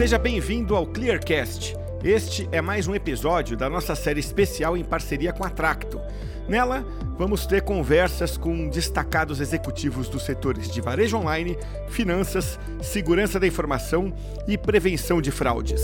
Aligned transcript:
Seja 0.00 0.16
bem-vindo 0.16 0.74
ao 0.74 0.86
Clearcast. 0.86 1.76
Este 2.02 2.48
é 2.50 2.62
mais 2.62 2.88
um 2.88 2.94
episódio 2.94 3.54
da 3.54 3.68
nossa 3.68 3.94
série 3.94 4.18
especial 4.18 4.74
em 4.74 4.82
parceria 4.82 5.30
com 5.30 5.44
a 5.44 5.50
Tracto. 5.50 6.00
Nela, 6.48 6.86
vamos 7.18 7.44
ter 7.44 7.60
conversas 7.60 8.34
com 8.38 8.70
destacados 8.70 9.42
executivos 9.42 10.08
dos 10.08 10.22
setores 10.22 10.70
de 10.70 10.80
varejo 10.80 11.18
online, 11.18 11.54
finanças, 11.90 12.58
segurança 12.80 13.38
da 13.38 13.46
informação 13.46 14.10
e 14.48 14.56
prevenção 14.56 15.20
de 15.20 15.30
fraudes. 15.30 15.82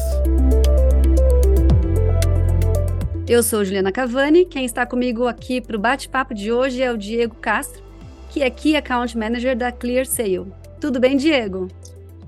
Eu 3.29 3.43
sou 3.43 3.63
Juliana 3.67 3.93
Cavani, 3.93 4.47
quem 4.47 4.65
está 4.65 4.87
comigo 4.87 5.27
aqui 5.29 5.61
para 5.61 5.77
o 5.77 5.79
bate-papo 5.79 6.33
de 6.33 6.51
hoje 6.51 6.83
é 6.83 6.91
o 6.91 6.97
Diego 6.97 7.35
Castro, 7.35 7.83
que 8.31 8.43
é 8.43 8.49
Key 8.49 8.77
Account 8.77 9.15
Manager 9.19 9.55
da 9.55 9.71
ClearSale. 9.71 10.47
Tudo 10.81 10.99
bem, 10.99 11.19
Diego? 11.19 11.69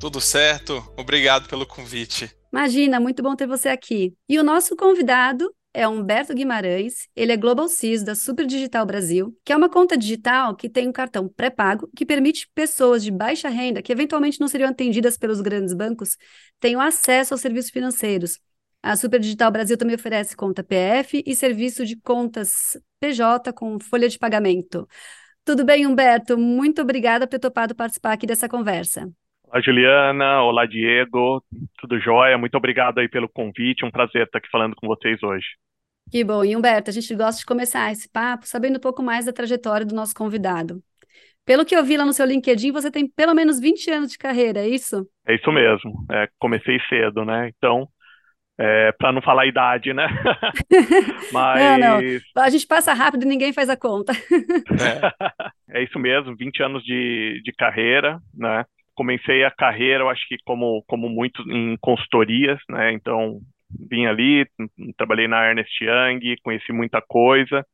Tudo 0.01 0.21
certo, 0.21 0.83
obrigado 0.97 1.49
pelo 1.49 1.67
convite. 1.67 2.31
Imagina, 2.53 3.01
muito 3.01 3.23
bom 3.23 3.35
ter 3.35 3.47
você 3.47 3.69
aqui. 3.69 4.15
E 4.29 4.39
o 4.39 4.45
nosso 4.45 4.77
convidado 4.77 5.53
é 5.75 5.87
Humberto 5.87 6.35
Guimarães, 6.35 7.09
ele 7.15 7.33
é 7.33 7.37
Global 7.37 7.69
CIS 7.69 8.03
da 8.05 8.15
Super 8.15 8.47
Digital 8.47 8.87
Brasil, 8.87 9.37
que 9.45 9.53
é 9.53 9.57
uma 9.57 9.69
conta 9.69 9.97
digital 9.97 10.57
que 10.57 10.69
tem 10.69 10.89
um 10.89 10.93
cartão 10.93 11.29
pré-pago 11.29 11.91
que 11.97 12.07
permite 12.07 12.49
pessoas 12.55 13.03
de 13.03 13.11
baixa 13.11 13.49
renda, 13.49 13.83
que 13.83 13.93
eventualmente 13.93 14.41
não 14.41 14.49
seriam 14.49 14.71
atendidas 14.71 15.17
pelos 15.17 15.41
grandes 15.41 15.75
bancos, 15.75 16.17
tenham 16.61 16.81
acesso 16.81 17.35
aos 17.35 17.41
serviços 17.41 17.71
financeiros. 17.71 18.39
A 18.83 18.97
Super 18.97 19.19
Digital 19.19 19.51
Brasil 19.51 19.77
também 19.77 19.97
oferece 19.97 20.37
conta 20.37 20.63
PF 20.63 21.23
e 21.27 21.35
serviço 21.35 21.85
de 21.85 21.97
contas 21.97 22.79
PJ 23.01 23.53
com 23.53 23.79
folha 23.81 24.09
de 24.09 24.19
pagamento. 24.19 24.89
Tudo 25.45 25.65
bem, 25.65 25.87
Humberto? 25.87 26.39
Muito 26.39 26.83
obrigada 26.83 27.27
por 27.27 27.33
ter 27.33 27.39
topado 27.41 27.75
participar 27.75 28.13
aqui 28.13 28.27
dessa 28.27 28.49
conversa. 28.49 29.11
Olá, 29.51 29.63
Juliana. 29.63 30.43
Olá, 30.43 30.67
Diego. 30.67 31.43
Tudo 31.79 31.99
jóia? 31.99 32.37
Muito 32.37 32.55
obrigado 32.55 32.99
aí 32.99 33.09
pelo 33.09 33.29
convite. 33.29 33.83
Um 33.83 33.91
prazer 33.91 34.27
estar 34.27 34.39
aqui 34.39 34.49
falando 34.51 34.77
com 34.77 34.87
vocês 34.87 35.23
hoje. 35.23 35.47
Que 36.11 36.23
bom. 36.23 36.45
E, 36.45 36.55
Humberto, 36.55 36.91
a 36.91 36.93
gente 36.93 37.15
gosta 37.15 37.41
de 37.41 37.47
começar 37.47 37.91
esse 37.91 38.11
papo 38.11 38.47
sabendo 38.47 38.77
um 38.77 38.81
pouco 38.81 39.03
mais 39.03 39.25
da 39.25 39.33
trajetória 39.33 39.87
do 39.87 39.95
nosso 39.95 40.15
convidado. 40.15 40.83
Pelo 41.47 41.65
que 41.65 41.75
eu 41.75 41.83
vi 41.83 41.97
lá 41.97 42.05
no 42.05 42.13
seu 42.13 42.27
LinkedIn, 42.27 42.73
você 42.73 42.91
tem 42.91 43.09
pelo 43.09 43.35
menos 43.35 43.59
20 43.59 43.91
anos 43.91 44.13
de 44.13 44.19
carreira, 44.19 44.61
é 44.61 44.69
isso? 44.69 45.09
É 45.27 45.35
isso 45.35 45.51
mesmo. 45.51 46.05
É, 46.13 46.29
comecei 46.39 46.79
cedo, 46.91 47.25
né? 47.25 47.51
Então, 47.57 47.89
é, 48.59 48.93
para 48.93 49.13
não 49.13 49.23
falar 49.23 49.43
a 49.43 49.47
idade, 49.47 49.95
né? 49.95 50.09
Mas... 51.33 51.63
Não, 51.79 51.79
não. 51.79 52.01
A 52.37 52.51
gente 52.51 52.67
passa 52.67 52.93
rápido 52.93 53.23
e 53.23 53.27
ninguém 53.27 53.53
faz 53.55 53.71
a 53.71 53.77
conta. 53.79 54.13
é. 55.73 55.81
é 55.81 55.83
isso 55.83 55.99
mesmo, 55.99 56.37
20 56.37 56.63
anos 56.63 56.85
de, 56.85 57.41
de 57.43 57.53
carreira, 57.53 58.21
né? 58.35 58.67
Comecei 58.99 59.45
a 59.45 59.51
carreira, 59.53 60.03
eu 60.03 60.11
acho 60.11 60.27
que 60.27 60.37
como, 60.45 60.83
como 60.89 61.09
muito 61.09 61.41
em 61.49 61.77
consultorias, 61.81 62.59
né? 62.69 62.93
Então, 62.93 63.39
vim 63.89 64.07
ali, 64.07 64.45
trabalhei 64.97 65.29
na 65.29 65.47
Ernest 65.49 65.73
Young, 65.81 66.35
conheci 66.43 66.73
muita 66.73 67.01
coisa, 67.01 67.65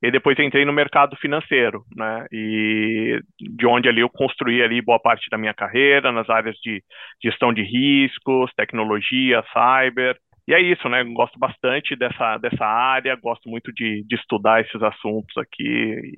e 0.00 0.08
depois 0.08 0.38
entrei 0.38 0.64
no 0.64 0.72
mercado 0.72 1.16
financeiro, 1.16 1.82
né? 1.96 2.26
E 2.30 3.20
de 3.40 3.66
onde 3.66 3.88
ali 3.88 4.02
eu 4.02 4.08
construí 4.08 4.62
ali 4.62 4.80
boa 4.80 5.00
parte 5.00 5.28
da 5.28 5.36
minha 5.36 5.52
carreira 5.52 6.12
nas 6.12 6.30
áreas 6.30 6.54
de 6.62 6.80
gestão 7.20 7.52
de 7.52 7.62
riscos, 7.62 8.52
tecnologia, 8.54 9.42
cyber, 9.52 10.16
e 10.46 10.54
é 10.54 10.60
isso, 10.60 10.88
né? 10.88 11.02
Gosto 11.02 11.36
bastante 11.40 11.96
dessa, 11.96 12.38
dessa 12.38 12.64
área, 12.64 13.16
gosto 13.16 13.50
muito 13.50 13.72
de, 13.72 14.04
de 14.04 14.14
estudar 14.14 14.60
esses 14.60 14.80
assuntos 14.80 15.36
aqui. 15.36 16.12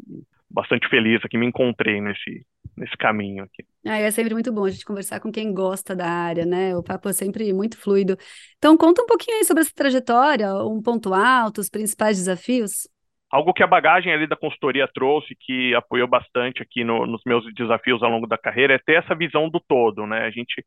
bastante 0.51 0.87
feliz 0.91 1.25
aqui, 1.25 1.39
me 1.39 1.47
encontrei 1.47 1.99
nesse, 2.03 2.45
nesse 2.77 2.97
caminho 2.99 3.45
aqui. 3.45 3.65
Ah, 3.87 3.99
é 3.99 4.11
sempre 4.11 4.35
muito 4.35 4.53
bom 4.53 4.67
a 4.67 4.71
gente 4.71 4.85
conversar 4.85 5.21
com 5.21 5.33
quem 5.33 5.55
gosta 5.55 5.97
da 5.97 6.07
área, 6.07 6.45
né? 6.45 6.77
O 6.77 6.83
papo 6.83 7.09
é 7.09 7.13
sempre 7.15 7.51
muito 7.53 7.79
fluido. 7.79 8.15
Então, 8.59 8.77
conta 8.77 9.03
um 9.03 9.07
pouquinho 9.07 9.39
aí 9.39 9.45
sobre 9.45 9.63
essa 9.63 9.73
trajetória, 9.75 10.55
um 10.57 10.83
ponto 10.83 11.15
alto, 11.15 11.63
os 11.63 11.71
principais 11.71 12.19
desafios. 12.19 12.87
Algo 13.31 13.55
que 13.55 13.63
a 13.63 13.67
bagagem 13.67 14.13
ali 14.13 14.27
da 14.27 14.37
consultoria 14.37 14.87
trouxe, 14.93 15.35
que 15.41 15.75
apoiou 15.75 16.07
bastante 16.07 16.61
aqui 16.63 16.85
no, 16.85 17.07
nos 17.07 17.23
meus 17.25 17.43
desafios 17.55 18.03
ao 18.03 18.11
longo 18.11 18.27
da 18.27 18.37
carreira, 18.37 18.75
é 18.75 18.79
ter 18.79 19.03
essa 19.03 19.15
visão 19.15 19.49
do 19.49 19.61
todo, 19.61 20.07
né? 20.07 20.27
A 20.27 20.31
gente 20.31 20.63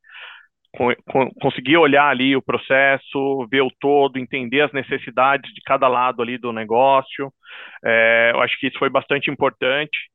conseguir 1.40 1.78
olhar 1.78 2.10
ali 2.10 2.36
o 2.36 2.42
processo, 2.42 3.48
ver 3.52 3.62
o 3.62 3.72
todo, 3.80 4.18
entender 4.18 4.62
as 4.62 4.74
necessidades 4.74 5.54
de 5.54 5.62
cada 5.62 5.88
lado 5.88 6.22
ali 6.22 6.38
do 6.40 6.52
negócio. 6.52 7.32
É, 7.86 8.32
eu 8.34 8.42
acho 8.42 8.60
que 8.60 8.68
isso 8.68 8.80
foi 8.80 8.90
bastante 8.90 9.30
importante. 9.30 10.10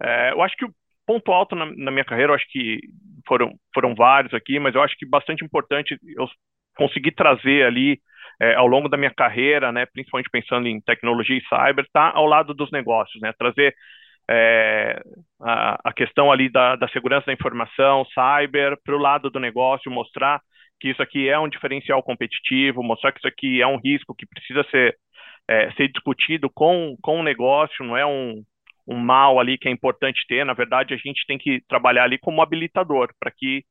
É, 0.00 0.30
eu 0.32 0.40
acho 0.40 0.54
que 0.56 0.64
o 0.64 0.72
ponto 1.06 1.32
alto 1.32 1.54
na, 1.54 1.66
na, 1.66 1.90
minha 1.90 2.04
carreira, 2.04 2.32
eu 2.32 2.36
acho 2.36 2.46
que 2.50 2.80
foram, 3.26 3.52
foram 3.72 3.94
vários 3.94 4.34
aqui, 4.34 4.58
mas 4.58 4.74
eu 4.74 4.82
acho 4.82 4.96
que 4.96 5.06
bastante 5.06 5.44
importante 5.44 5.98
eu 6.16 6.28
conseguir 6.76 7.12
trazer 7.12 7.64
ali 7.64 8.00
é, 8.40 8.54
ao 8.54 8.66
longo 8.66 8.88
da 8.88 8.96
minha 8.96 9.12
carreira, 9.14 9.70
né, 9.72 9.86
principalmente 9.86 10.30
pensando 10.30 10.66
em 10.66 10.80
tecnologia 10.80 11.36
e 11.36 11.42
cyber, 11.48 11.86
tá 11.92 12.10
ao 12.14 12.26
lado 12.26 12.52
dos 12.52 12.70
negócios, 12.70 13.20
né, 13.22 13.32
trazer 13.38 13.74
é, 14.28 15.00
a, 15.40 15.78
a, 15.90 15.92
questão 15.92 16.32
ali 16.32 16.50
da, 16.50 16.76
da, 16.76 16.88
segurança 16.88 17.26
da 17.26 17.32
informação, 17.32 18.04
cyber, 18.06 18.76
para 18.82 18.96
o 18.96 19.00
lado 19.00 19.30
do 19.30 19.38
negócio, 19.38 19.90
mostrar 19.90 20.40
que 20.80 20.88
isso 20.90 21.02
aqui 21.02 21.28
é 21.28 21.38
um 21.38 21.48
diferencial 21.48 22.02
competitivo, 22.02 22.82
mostrar 22.82 23.12
que 23.12 23.18
isso 23.18 23.28
aqui 23.28 23.60
é 23.60 23.66
um 23.66 23.78
risco 23.78 24.14
que 24.14 24.26
precisa 24.26 24.64
ser, 24.70 24.96
é, 25.48 25.70
ser 25.72 25.88
discutido 25.88 26.50
com, 26.52 26.96
com 27.02 27.20
o 27.20 27.22
negócio, 27.22 27.84
não 27.84 27.96
é 27.96 28.04
um, 28.04 28.42
um 28.86 28.98
mal 28.98 29.40
ali 29.40 29.58
que 29.58 29.68
é 29.68 29.70
importante 29.70 30.24
ter, 30.28 30.44
na 30.44 30.54
verdade 30.54 30.94
a 30.94 30.96
gente 30.96 31.24
tem 31.26 31.38
que 31.38 31.62
trabalhar 31.68 32.04
ali 32.04 32.18
como 32.18 32.42
habilitador, 32.42 33.08
para 33.18 33.30
que 33.30 33.64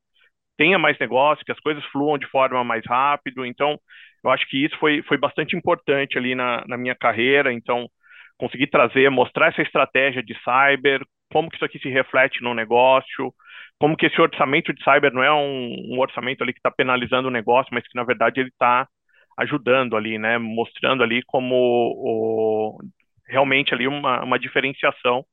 tenha 0.57 0.77
mais 0.79 0.97
negócio, 0.99 1.45
que 1.45 1.51
as 1.51 1.59
coisas 1.59 1.83
fluam 1.85 2.17
de 2.17 2.27
forma 2.27 2.63
mais 2.63 2.83
rápido, 2.85 3.45
então 3.45 3.79
eu 4.23 4.31
acho 4.31 4.47
que 4.47 4.63
isso 4.63 4.77
foi, 4.79 5.01
foi 5.03 5.17
bastante 5.17 5.55
importante 5.55 6.17
ali 6.17 6.35
na, 6.35 6.63
na 6.67 6.77
minha 6.77 6.95
carreira, 6.95 7.51
então 7.51 7.87
conseguir 8.37 8.67
trazer, 8.67 9.09
mostrar 9.09 9.49
essa 9.49 9.61
estratégia 9.61 10.23
de 10.23 10.35
cyber, 10.43 11.01
como 11.31 11.49
que 11.49 11.55
isso 11.55 11.65
aqui 11.65 11.79
se 11.79 11.89
reflete 11.89 12.41
no 12.41 12.53
negócio, 12.53 13.33
como 13.79 13.97
que 13.97 14.05
esse 14.05 14.21
orçamento 14.21 14.73
de 14.73 14.83
cyber 14.83 15.11
não 15.13 15.23
é 15.23 15.33
um, 15.33 15.95
um 15.95 15.99
orçamento 15.99 16.43
ali 16.43 16.53
que 16.53 16.59
está 16.59 16.71
penalizando 16.71 17.27
o 17.27 17.31
negócio, 17.31 17.73
mas 17.73 17.83
que 17.87 17.95
na 17.95 18.03
verdade 18.03 18.39
ele 18.39 18.49
está 18.49 18.87
ajudando 19.37 19.97
ali, 19.97 20.17
né, 20.17 20.37
mostrando 20.37 21.03
ali 21.03 21.21
como 21.25 21.55
o, 21.55 22.79
realmente 23.33 23.73
ali 23.73 23.87
uma, 23.87 24.23
uma 24.23 24.39
diferenciação 24.39 25.25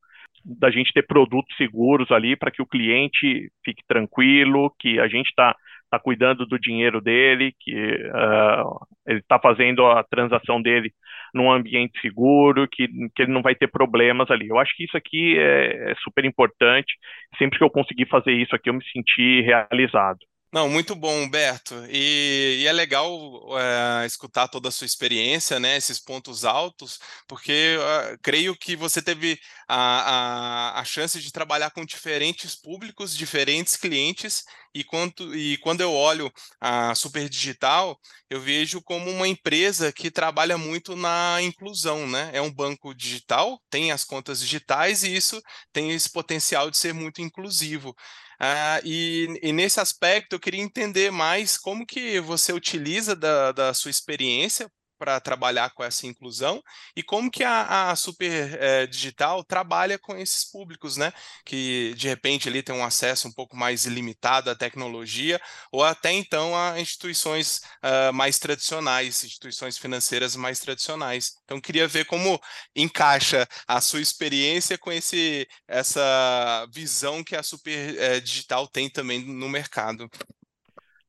da 0.44 0.70
gente 0.70 0.92
ter 0.92 1.06
produtos 1.06 1.54
seguros 1.56 2.10
ali 2.10 2.34
para 2.36 2.50
que 2.50 2.62
o 2.62 2.66
cliente 2.66 3.52
fique 3.64 3.82
tranquilo, 3.86 4.74
que 4.78 4.98
a 4.98 5.06
gente 5.06 5.28
está 5.28 5.54
tá 5.90 5.98
cuidando 5.98 6.46
do 6.46 6.58
dinheiro 6.58 7.00
dele, 7.00 7.52
que 7.60 7.74
uh, 7.74 8.86
ele 9.06 9.18
está 9.18 9.38
fazendo 9.38 9.84
a 9.86 10.02
transação 10.04 10.62
dele 10.62 10.92
num 11.34 11.50
ambiente 11.50 12.00
seguro, 12.00 12.68
que, 12.68 12.88
que 13.14 13.22
ele 13.22 13.32
não 13.32 13.42
vai 13.42 13.54
ter 13.54 13.68
problemas 13.68 14.30
ali. 14.30 14.48
Eu 14.48 14.58
acho 14.58 14.74
que 14.76 14.84
isso 14.84 14.96
aqui 14.96 15.36
é, 15.38 15.92
é 15.92 15.94
super 15.96 16.24
importante. 16.24 16.94
Sempre 17.38 17.58
que 17.58 17.64
eu 17.64 17.70
conseguir 17.70 18.06
fazer 18.06 18.32
isso 18.32 18.54
aqui, 18.54 18.70
eu 18.70 18.74
me 18.74 18.84
senti 18.92 19.42
realizado. 19.42 20.18
Não, 20.52 20.68
muito 20.68 20.96
bom, 20.96 21.14
Humberto. 21.22 21.74
E, 21.88 22.62
e 22.62 22.66
é 22.66 22.72
legal 22.72 23.08
é, 23.56 24.04
escutar 24.04 24.48
toda 24.48 24.68
a 24.68 24.72
sua 24.72 24.84
experiência, 24.84 25.60
né? 25.60 25.76
Esses 25.76 26.00
pontos 26.00 26.44
altos, 26.44 26.98
porque 27.28 27.76
uh, 27.78 28.18
creio 28.20 28.56
que 28.56 28.74
você 28.74 29.00
teve 29.00 29.38
a, 29.68 30.74
a, 30.76 30.80
a, 30.80 30.84
chance 30.84 31.20
de 31.20 31.30
trabalhar 31.30 31.70
com 31.70 31.84
diferentes 31.84 32.56
públicos, 32.56 33.16
diferentes 33.16 33.76
clientes, 33.76 34.42
e 34.74 34.82
quando, 34.82 35.36
e 35.36 35.56
quando 35.58 35.82
eu 35.82 35.92
olho 35.92 36.32
a 36.60 36.94
Super 36.96 37.28
Digital, 37.28 37.96
eu 38.28 38.40
vejo 38.40 38.82
como 38.82 39.08
uma 39.10 39.28
empresa 39.28 39.92
que 39.92 40.10
trabalha 40.10 40.58
muito 40.58 40.96
na 40.96 41.38
inclusão, 41.42 42.08
né? 42.08 42.30
É 42.32 42.40
um 42.42 42.52
banco 42.52 42.92
digital, 42.92 43.60
tem 43.70 43.92
as 43.92 44.02
contas 44.02 44.40
digitais, 44.40 45.04
e 45.04 45.14
isso 45.14 45.40
tem 45.72 45.92
esse 45.92 46.10
potencial 46.10 46.70
de 46.70 46.76
ser 46.76 46.92
muito 46.92 47.20
inclusivo. 47.22 47.94
Uh, 48.40 48.80
e, 48.84 49.38
e, 49.42 49.52
nesse 49.52 49.80
aspecto 49.80 50.34
eu 50.34 50.40
queria 50.40 50.62
entender 50.62 51.10
mais 51.10 51.58
como 51.58 51.84
que 51.84 52.18
você 52.20 52.54
utiliza 52.54 53.14
da, 53.14 53.52
da 53.52 53.74
sua 53.74 53.90
experiência 53.90 54.70
para 55.00 55.18
trabalhar 55.18 55.70
com 55.70 55.82
essa 55.82 56.06
inclusão 56.06 56.62
e 56.94 57.02
como 57.02 57.30
que 57.30 57.42
a, 57.42 57.90
a 57.90 57.96
Super 57.96 58.58
é, 58.60 58.86
Digital 58.86 59.42
trabalha 59.42 59.98
com 59.98 60.14
esses 60.14 60.44
públicos, 60.44 60.98
né? 60.98 61.10
Que 61.42 61.94
de 61.96 62.06
repente 62.06 62.50
ali 62.50 62.62
tem 62.62 62.74
um 62.74 62.84
acesso 62.84 63.26
um 63.26 63.32
pouco 63.32 63.56
mais 63.56 63.86
ilimitado 63.86 64.50
à 64.50 64.54
tecnologia 64.54 65.40
ou 65.72 65.82
até 65.82 66.12
então 66.12 66.54
a 66.54 66.78
instituições 66.78 67.62
uh, 67.82 68.12
mais 68.12 68.38
tradicionais, 68.38 69.24
instituições 69.24 69.78
financeiras 69.78 70.36
mais 70.36 70.60
tradicionais. 70.60 71.32
Então 71.44 71.58
queria 71.58 71.88
ver 71.88 72.04
como 72.04 72.38
encaixa 72.76 73.48
a 73.66 73.80
sua 73.80 74.02
experiência 74.02 74.76
com 74.76 74.92
esse 74.92 75.48
essa 75.66 76.66
visão 76.74 77.24
que 77.24 77.34
a 77.34 77.42
Super 77.42 77.96
é, 77.98 78.20
Digital 78.20 78.68
tem 78.68 78.90
também 78.90 79.24
no 79.24 79.48
mercado. 79.48 80.10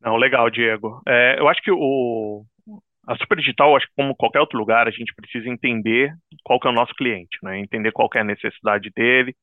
Não, 0.02 0.18
legal, 0.18 0.50
Diego. 0.50 1.02
É, 1.08 1.36
eu 1.38 1.48
acho 1.48 1.62
que 1.62 1.72
o, 1.72 2.44
a 3.12 3.16
Super 3.18 3.38
Digital, 3.38 3.76
acho 3.76 3.88
que 3.88 3.94
como 3.96 4.16
qualquer 4.16 4.40
outro 4.40 4.58
lugar, 4.58 4.88
a 4.88 4.92
gente 4.92 5.14
precisa 5.16 5.50
entender 5.50 6.14
qual 6.44 6.60
que 6.60 6.68
é 6.68 6.72
o 6.72 6.74
nosso 6.74 6.94
cliente, 6.96 7.38
né? 7.44 7.60
Entender 7.60 7.92
qual 7.92 8.10
é 8.16 8.20
a 8.20 8.24
necessidade 8.24 8.90
dele 8.96 9.36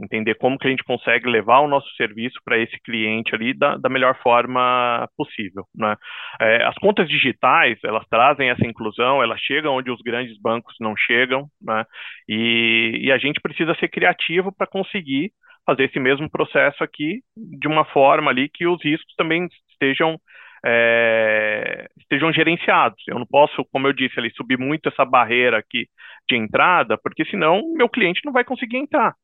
entender 0.00 0.36
como 0.36 0.58
que 0.58 0.66
a 0.66 0.70
gente 0.70 0.84
consegue 0.84 1.28
levar 1.28 1.60
o 1.60 1.68
nosso 1.68 1.88
serviço 1.96 2.38
para 2.44 2.58
esse 2.58 2.78
cliente 2.82 3.34
ali 3.34 3.52
da, 3.52 3.76
da 3.76 3.88
melhor 3.88 4.16
forma 4.22 5.08
possível. 5.16 5.64
Né? 5.74 5.96
É, 6.40 6.64
as 6.64 6.74
contas 6.76 7.08
digitais, 7.08 7.78
elas 7.84 8.06
trazem 8.08 8.50
essa 8.50 8.66
inclusão, 8.66 9.22
elas 9.22 9.40
chegam 9.40 9.74
onde 9.74 9.90
os 9.90 10.00
grandes 10.00 10.40
bancos 10.40 10.74
não 10.80 10.94
chegam, 10.96 11.48
né? 11.60 11.84
e, 12.28 13.00
e 13.02 13.12
a 13.12 13.18
gente 13.18 13.40
precisa 13.40 13.74
ser 13.74 13.88
criativo 13.88 14.52
para 14.56 14.66
conseguir 14.66 15.32
fazer 15.66 15.84
esse 15.84 15.98
mesmo 15.98 16.30
processo 16.30 16.82
aqui 16.82 17.20
de 17.36 17.68
uma 17.68 17.84
forma 17.84 18.30
ali 18.30 18.48
que 18.48 18.66
os 18.66 18.82
riscos 18.82 19.14
também 19.16 19.48
estejam 19.70 20.18
é, 20.64 21.86
estejam 21.98 22.32
gerenciados. 22.32 23.02
Eu 23.06 23.18
não 23.18 23.26
posso, 23.26 23.64
como 23.72 23.86
eu 23.86 23.92
disse 23.92 24.18
ali, 24.18 24.30
subir 24.34 24.58
muito 24.58 24.88
essa 24.88 25.04
barreira 25.04 25.58
aqui 25.58 25.88
de 26.28 26.36
entrada, 26.36 26.98
porque 26.98 27.24
senão 27.26 27.62
meu 27.74 27.88
cliente 27.88 28.20
não 28.24 28.32
vai 28.32 28.44
conseguir 28.44 28.78
entrar. 28.78 29.14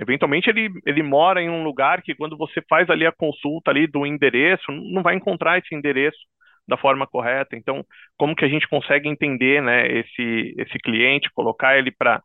Eventualmente 0.00 0.48
ele, 0.48 0.70
ele 0.86 1.02
mora 1.02 1.42
em 1.42 1.50
um 1.50 1.64
lugar 1.64 2.02
que 2.02 2.14
quando 2.14 2.36
você 2.36 2.62
faz 2.68 2.88
ali 2.88 3.04
a 3.04 3.12
consulta 3.12 3.70
ali 3.70 3.86
do 3.86 4.06
endereço, 4.06 4.70
não 4.70 5.02
vai 5.02 5.16
encontrar 5.16 5.58
esse 5.58 5.74
endereço 5.74 6.18
da 6.68 6.76
forma 6.76 7.06
correta. 7.06 7.56
Então, 7.56 7.84
como 8.16 8.36
que 8.36 8.44
a 8.44 8.48
gente 8.48 8.68
consegue 8.68 9.08
entender, 9.08 9.62
né, 9.62 9.88
esse 9.88 10.54
esse 10.58 10.78
cliente, 10.78 11.30
colocar 11.34 11.78
ele 11.78 11.90
para 11.90 12.22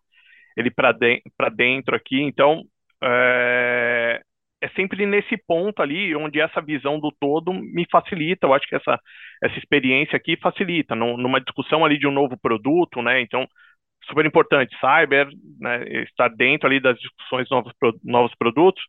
ele 0.56 0.70
para 0.70 0.92
de, 0.92 1.22
dentro 1.56 1.96
aqui? 1.96 2.22
Então, 2.22 2.64
é, 3.04 3.93
é 4.64 4.70
sempre 4.70 5.06
nesse 5.06 5.36
ponto 5.46 5.82
ali 5.82 6.16
onde 6.16 6.40
essa 6.40 6.62
visão 6.62 6.98
do 6.98 7.12
todo 7.20 7.54
me 7.54 7.86
facilita. 7.92 8.48
Eu 8.48 8.54
acho 8.54 8.66
que 8.66 8.76
essa, 8.76 8.98
essa 9.44 9.58
experiência 9.60 10.16
aqui 10.16 10.38
facilita. 10.38 10.96
numa 10.96 11.42
discussão 11.42 11.84
ali 11.84 12.00
de 12.00 12.08
um 12.08 12.12
novo 12.12 12.38
produto, 12.38 13.02
né? 13.02 13.20
Então, 13.20 13.46
super 14.08 14.26
importante, 14.26 14.74
cyber, 14.80 15.28
né, 15.60 15.84
estar 16.04 16.30
dentro 16.30 16.68
ali 16.68 16.80
das 16.80 16.98
discussões 16.98 17.46
de 17.48 17.52
novos, 17.52 17.74
novos 18.04 18.34
produtos, 18.36 18.82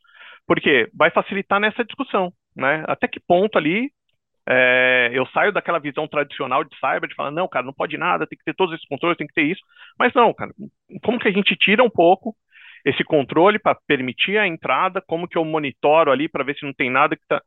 porque 0.46 0.88
vai 0.94 1.10
facilitar 1.10 1.58
nessa 1.60 1.84
discussão, 1.84 2.32
né? 2.56 2.84
Até 2.86 3.08
que 3.08 3.18
ponto 3.18 3.58
ali 3.58 3.90
é, 4.48 5.10
eu 5.12 5.26
saio 5.26 5.52
daquela 5.52 5.80
visão 5.80 6.06
tradicional 6.06 6.62
de 6.62 6.76
cyber, 6.78 7.08
de 7.08 7.16
falar, 7.16 7.32
não, 7.32 7.48
cara, 7.48 7.66
não 7.66 7.72
pode 7.72 7.96
nada, 7.98 8.26
tem 8.28 8.38
que 8.38 8.44
ter 8.44 8.54
todos 8.54 8.74
esses 8.74 8.86
controles, 8.86 9.16
tem 9.18 9.26
que 9.26 9.34
ter 9.34 9.44
isso. 9.44 9.62
Mas 9.98 10.14
não, 10.14 10.32
cara, 10.32 10.52
como 11.02 11.18
que 11.18 11.28
a 11.28 11.32
gente 11.32 11.56
tira 11.56 11.82
um 11.82 11.90
pouco 11.90 12.36
esse 12.84 13.02
controle 13.04 13.58
para 13.58 13.78
permitir 13.86 14.38
a 14.38 14.46
entrada, 14.46 15.02
como 15.06 15.28
que 15.28 15.38
eu 15.38 15.44
monitoro 15.44 16.10
ali 16.10 16.28
para 16.28 16.44
ver 16.44 16.56
se 16.56 16.66
não 16.66 16.72
tem 16.74 16.90
nada 16.90 17.16
que, 17.16 17.26
tá, 17.26 17.42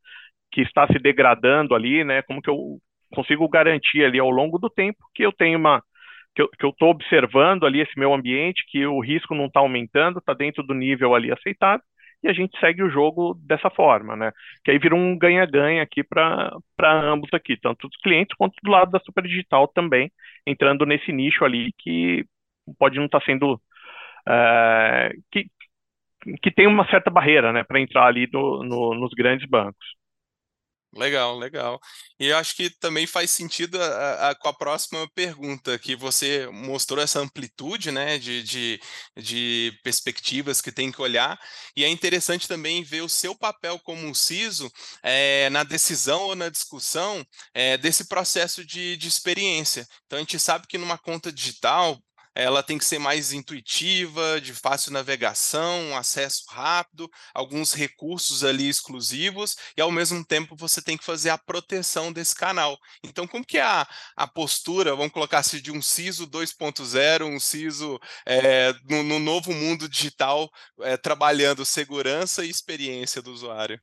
que 0.51 0.61
está 0.61 0.87
se 0.87 0.99
degradando 0.99 1.75
ali, 1.75 2.03
né? 2.03 2.21
Como 2.23 2.41
que 2.41 2.49
eu 2.49 2.79
consigo 3.13 3.47
garantir 3.47 4.03
ali 4.03 4.19
ao 4.19 4.29
longo 4.29 4.57
do 4.57 4.69
tempo 4.69 4.97
que 5.13 5.23
eu 5.23 5.31
tenho 5.31 5.57
uma 5.57 5.81
que 6.35 6.65
eu 6.65 6.69
estou 6.69 6.89
observando 6.89 7.65
ali 7.65 7.81
esse 7.81 7.97
meu 7.97 8.13
ambiente, 8.13 8.63
que 8.69 8.85
o 8.85 8.99
risco 8.99 9.33
não 9.33 9.47
está 9.47 9.59
aumentando, 9.59 10.19
está 10.19 10.33
dentro 10.35 10.61
do 10.61 10.73
nível 10.73 11.15
ali 11.15 11.31
aceitável, 11.31 11.83
e 12.23 12.27
a 12.27 12.33
gente 12.33 12.57
segue 12.59 12.83
o 12.83 12.89
jogo 12.89 13.35
dessa 13.45 13.69
forma, 13.69 14.15
né? 14.15 14.31
Que 14.63 14.71
aí 14.71 14.77
vira 14.77 14.95
um 14.95 15.17
ganha-ganha 15.17 15.81
aqui 15.81 16.03
para 16.03 16.51
ambos 16.79 17.29
aqui, 17.33 17.57
tanto 17.59 17.87
dos 17.87 17.97
clientes 18.01 18.35
quanto 18.37 18.53
do 18.63 18.71
lado 18.71 18.91
da 18.91 18.99
Super 18.99 19.23
Digital 19.23 19.67
também, 19.67 20.11
entrando 20.45 20.85
nesse 20.85 21.11
nicho 21.11 21.43
ali 21.43 21.71
que 21.77 22.25
pode 22.77 22.97
não 22.97 23.05
estar 23.05 23.19
tá 23.19 23.25
sendo 23.25 23.59
é, 24.27 25.11
que, 25.31 25.45
que 26.41 26.51
tem 26.51 26.67
uma 26.67 26.89
certa 26.89 27.09
barreira 27.09 27.53
né, 27.53 27.63
para 27.63 27.79
entrar 27.79 28.07
ali 28.07 28.27
no, 28.31 28.93
nos 28.95 29.11
grandes 29.13 29.47
bancos. 29.49 29.97
Legal, 30.95 31.37
legal. 31.37 31.79
E 32.19 32.31
acho 32.31 32.55
que 32.55 32.69
também 32.69 33.05
faz 33.05 33.29
sentido 33.29 33.79
a, 33.79 34.29
a, 34.29 34.35
com 34.35 34.47
a 34.47 34.53
próxima 34.53 35.07
pergunta, 35.13 35.77
que 35.77 35.95
você 35.95 36.47
mostrou 36.47 36.99
essa 37.03 37.19
amplitude 37.19 37.91
né, 37.91 38.17
de, 38.17 38.41
de, 38.41 38.79
de, 39.15 39.79
perspectivas 39.83 40.59
que 40.59 40.71
tem 40.71 40.91
que 40.91 41.01
olhar, 41.01 41.37
e 41.75 41.83
é 41.83 41.89
interessante 41.89 42.47
também 42.47 42.83
ver 42.83 43.01
o 43.01 43.09
seu 43.09 43.35
papel 43.35 43.77
como 43.79 44.07
um 44.07 44.13
CISO 44.13 44.71
é, 45.03 45.49
na 45.51 45.63
decisão 45.63 46.21
ou 46.23 46.35
na 46.35 46.49
discussão 46.49 47.23
é, 47.53 47.77
desse 47.77 48.07
processo 48.07 48.65
de, 48.65 48.97
de 48.97 49.07
experiência. 49.07 49.85
Então, 50.05 50.17
a 50.17 50.21
gente 50.21 50.39
sabe 50.39 50.65
que 50.67 50.77
numa 50.77 50.97
conta 50.97 51.31
digital, 51.31 51.99
ela 52.37 52.61
tem 52.61 52.77
que 52.77 52.85
ser 52.85 52.99
mais 52.99 53.33
intuitiva, 53.33 54.39
de 54.39 54.53
fácil 54.53 54.93
navegação, 54.93 55.97
acesso 55.97 56.43
rápido, 56.49 57.09
alguns 57.33 57.73
recursos 57.73 58.43
ali 58.43 58.69
exclusivos, 58.69 59.55
e 59.75 59.81
ao 59.81 59.89
mesmo 59.89 60.23
tempo 60.23 60.55
você 60.55 60.79
tem 60.79 60.95
que 60.95 61.03
fazer 61.03 61.31
a 61.31 61.37
proteção 61.37 62.13
desse 62.13 62.35
canal. 62.35 62.77
Então, 63.03 63.27
como 63.27 63.43
que 63.43 63.57
é 63.57 63.63
a, 63.63 63.87
a 64.15 64.27
postura, 64.27 64.95
vamos 64.95 65.11
colocar 65.11 65.39
assim, 65.39 65.59
de 65.59 65.71
um 65.71 65.81
CISO 65.81 66.27
2.0, 66.27 67.25
um 67.25 67.39
CISO 67.39 67.99
é, 68.23 68.71
no, 68.87 69.01
no, 69.01 69.19
novo 69.19 69.51
mundo 69.51 69.89
digital, 69.89 70.47
é, 70.81 70.95
trabalhando 70.95 71.65
segurança 71.65 72.45
e 72.45 72.49
experiência 72.49 73.19
do 73.19 73.31
usuário? 73.31 73.79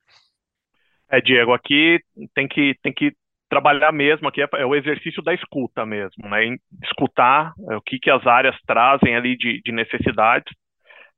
É, 1.10 1.20
Diego, 1.20 1.52
aqui 1.52 1.98
tem 2.34 2.46
que, 2.46 2.74
tem 2.82 2.92
que 2.92 3.12
trabalhar 3.48 3.92
mesmo 3.92 4.28
aqui 4.28 4.42
é, 4.42 4.48
é, 4.54 4.66
o 4.66 4.74
exercício 4.74 5.22
da 5.22 5.34
escuta 5.34 5.84
mesmo, 5.84 6.28
né? 6.28 6.56
Escutar 6.82 7.52
é, 7.70 7.76
o 7.76 7.82
que, 7.82 7.98
que 7.98 8.10
as 8.10 8.26
áreas 8.26 8.56
trazem 8.66 9.14
ali 9.14 9.36
de, 9.36 9.60
de 9.62 9.72
necessidades 9.72 10.52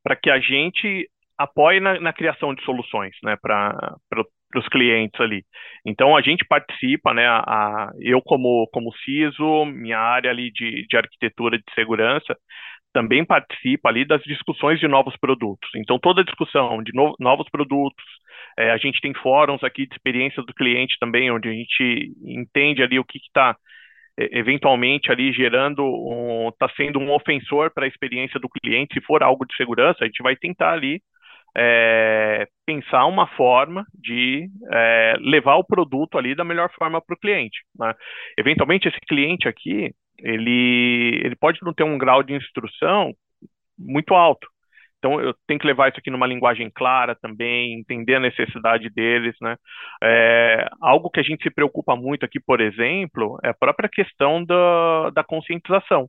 para 0.03 0.17
que 0.17 0.31
a 0.31 0.39
gente 0.39 1.09
apoie 1.39 1.81
na, 1.81 2.01
na 2.01 2.13
criação 2.13 2.55
de 2.55 2.63
soluções, 2.65 3.15
né? 3.23 3.37
Para 3.41 3.99
os 4.57 4.69
clientes 4.69 5.21
ali. 5.21 5.45
Então 5.85 6.17
a 6.17 6.23
gente 6.23 6.45
participa, 6.47 7.13
né? 7.13 7.27
A, 7.27 7.39
a, 7.39 7.91
eu 8.01 8.21
como 8.23 8.69
como 8.73 8.95
CISO, 9.05 9.65
minha 9.67 9.99
área 9.99 10.31
ali 10.31 10.51
de, 10.53 10.87
de 10.87 10.97
arquitetura 10.97 11.59
de 11.59 11.65
segurança 11.75 12.37
também 12.97 13.27
participa 13.27 13.91
ali 13.91 14.07
das 14.07 14.23
discussões 14.23 14.81
de 14.81 14.89
novos 14.89 15.15
produtos. 15.19 15.69
Então 15.77 15.99
toda 15.99 16.25
discussão 16.25 16.83
de 16.83 16.93
no, 16.95 17.15
novos 17.21 17.47
produtos 17.51 18.03
é, 18.59 18.71
a 18.71 18.79
gente 18.79 19.03
tem 19.03 19.13
fóruns 19.13 19.63
aqui 19.63 19.87
de 19.87 19.95
experiência 19.95 20.43
do 20.43 20.55
cliente 20.55 20.97
também, 20.99 21.31
onde 21.31 21.47
a 21.47 21.53
gente 21.53 22.11
entende 22.25 22.83
ali 22.83 22.99
o 22.99 23.05
que 23.05 23.19
está 23.19 23.55
eventualmente 24.17 25.13
ali 25.13 25.31
gerando, 25.31 25.83
está 26.49 26.65
um, 26.65 26.75
sendo 26.75 26.99
um 26.99 27.13
ofensor 27.13 27.71
para 27.71 27.85
a 27.85 27.89
experiência 27.89 28.41
do 28.41 28.49
cliente, 28.49 28.95
se 28.95 29.05
for 29.05 29.23
algo 29.23 29.45
de 29.45 29.55
segurança, 29.57 29.99
a 30.01 30.07
gente 30.07 30.23
vai 30.23 30.35
tentar 30.35 30.73
ali 30.73 31.03
é, 31.55 32.49
pensar 32.65 33.05
uma 33.05 33.27
forma 33.37 33.85
de 33.93 34.49
é, 34.73 35.17
levar 35.21 35.57
o 35.57 35.65
produto 35.65 36.17
ali 36.17 36.35
da 36.35 36.45
melhor 36.45 36.71
forma 36.79 36.99
para 36.99 37.15
o 37.15 37.19
cliente. 37.19 37.59
Né? 37.79 37.93
Eventualmente, 38.39 38.89
esse 38.89 39.01
cliente 39.07 39.47
aqui, 39.47 39.93
ele, 40.19 41.21
ele 41.25 41.37
pode 41.37 41.59
não 41.63 41.73
ter 41.73 41.85
um 41.85 41.99
grau 41.99 42.23
de 42.23 42.35
instrução 42.35 43.15
muito 43.79 44.15
alto, 44.15 44.49
então, 45.07 45.21
eu 45.21 45.35
tenho 45.47 45.61
que 45.61 45.67
levar 45.67 45.89
isso 45.89 45.99
aqui 46.01 46.11
numa 46.11 46.27
linguagem 46.27 46.71
clara 46.71 47.15
também, 47.15 47.75
entender 47.75 48.17
a 48.17 48.21
necessidade 48.21 48.91
deles, 48.91 49.37
né? 49.41 49.57
É, 50.03 50.67
algo 50.81 51.11
que 51.11 51.21
a 51.21 51.23
gente 51.23 51.43
se 51.43 51.51
preocupa 51.51 51.95
muito 51.95 52.25
aqui, 52.25 52.41
por 52.41 52.61
exemplo, 52.61 53.39
é 53.45 53.51
a 53.51 53.55
própria 53.55 53.89
questão 53.89 54.45
da, 54.45 55.11
da 55.11 55.23
conscientização. 55.23 56.09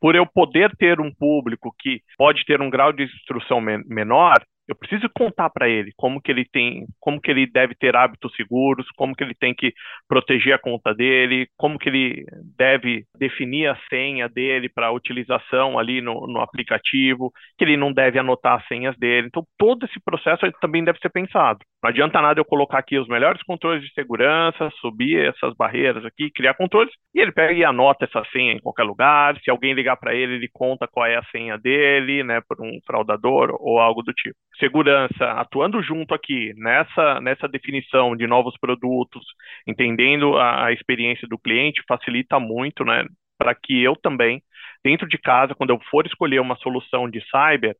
Por 0.00 0.14
eu 0.14 0.26
poder 0.26 0.74
ter 0.76 1.00
um 1.00 1.12
público 1.12 1.74
que 1.78 2.00
pode 2.16 2.44
ter 2.46 2.62
um 2.62 2.70
grau 2.70 2.92
de 2.92 3.04
instrução 3.04 3.60
menor, 3.60 4.36
eu 4.66 4.74
preciso 4.74 5.08
contar 5.14 5.50
para 5.50 5.68
ele 5.68 5.92
como 5.96 6.20
que 6.20 6.30
ele 6.30 6.44
tem, 6.44 6.86
como 6.98 7.20
que 7.20 7.30
ele 7.30 7.46
deve 7.46 7.74
ter 7.74 7.94
hábitos 7.94 8.34
seguros, 8.34 8.86
como 8.96 9.14
que 9.14 9.22
ele 9.22 9.34
tem 9.34 9.54
que 9.54 9.72
proteger 10.08 10.54
a 10.54 10.58
conta 10.58 10.94
dele, 10.94 11.48
como 11.56 11.78
que 11.78 11.88
ele 11.88 12.24
deve 12.56 13.04
definir 13.18 13.68
a 13.68 13.78
senha 13.90 14.28
dele 14.28 14.68
para 14.68 14.92
utilização 14.92 15.78
ali 15.78 16.00
no, 16.00 16.26
no, 16.26 16.40
aplicativo, 16.40 17.30
que 17.58 17.64
ele 17.64 17.76
não 17.76 17.92
deve 17.92 18.18
anotar 18.18 18.58
as 18.58 18.66
senhas 18.66 18.96
dele. 18.96 19.26
Então, 19.26 19.44
todo 19.58 19.84
esse 19.84 20.00
processo 20.02 20.50
também 20.60 20.82
deve 20.82 20.98
ser 20.98 21.10
pensado. 21.10 21.58
Não 21.84 21.90
adianta 21.90 22.22
nada 22.22 22.40
eu 22.40 22.46
colocar 22.46 22.78
aqui 22.78 22.98
os 22.98 23.06
melhores 23.06 23.42
controles 23.42 23.82
de 23.82 23.92
segurança, 23.92 24.70
subir 24.80 25.28
essas 25.28 25.54
barreiras 25.54 26.02
aqui, 26.02 26.30
criar 26.30 26.54
controles, 26.54 26.90
e 27.14 27.20
ele 27.20 27.30
pega 27.30 27.52
e 27.52 27.62
anota 27.62 28.06
essa 28.06 28.24
senha 28.32 28.54
em 28.54 28.58
qualquer 28.58 28.84
lugar. 28.84 29.38
Se 29.40 29.50
alguém 29.50 29.74
ligar 29.74 29.98
para 29.98 30.14
ele, 30.14 30.36
ele 30.36 30.48
conta 30.50 30.88
qual 30.88 31.04
é 31.04 31.16
a 31.16 31.24
senha 31.24 31.58
dele, 31.58 32.24
né, 32.24 32.40
por 32.48 32.58
um 32.62 32.80
fraudador 32.86 33.54
ou 33.60 33.78
algo 33.78 34.02
do 34.02 34.14
tipo 34.14 34.34
segurança 34.58 35.26
atuando 35.32 35.82
junto 35.82 36.14
aqui 36.14 36.54
nessa, 36.56 37.20
nessa 37.20 37.46
definição 37.46 38.16
de 38.16 38.26
novos 38.26 38.56
produtos, 38.58 39.22
entendendo 39.66 40.38
a, 40.38 40.68
a 40.68 40.72
experiência 40.72 41.28
do 41.28 41.36
cliente, 41.38 41.82
facilita 41.86 42.40
muito, 42.40 42.82
né? 42.82 43.04
Para 43.36 43.54
que 43.54 43.82
eu 43.82 43.94
também, 43.94 44.40
dentro 44.84 45.08
de 45.08 45.18
casa, 45.18 45.54
quando 45.54 45.70
eu 45.70 45.80
for 45.90 46.06
escolher 46.06 46.40
uma 46.40 46.56
solução 46.56 47.08
de 47.08 47.20
cyber, 47.30 47.74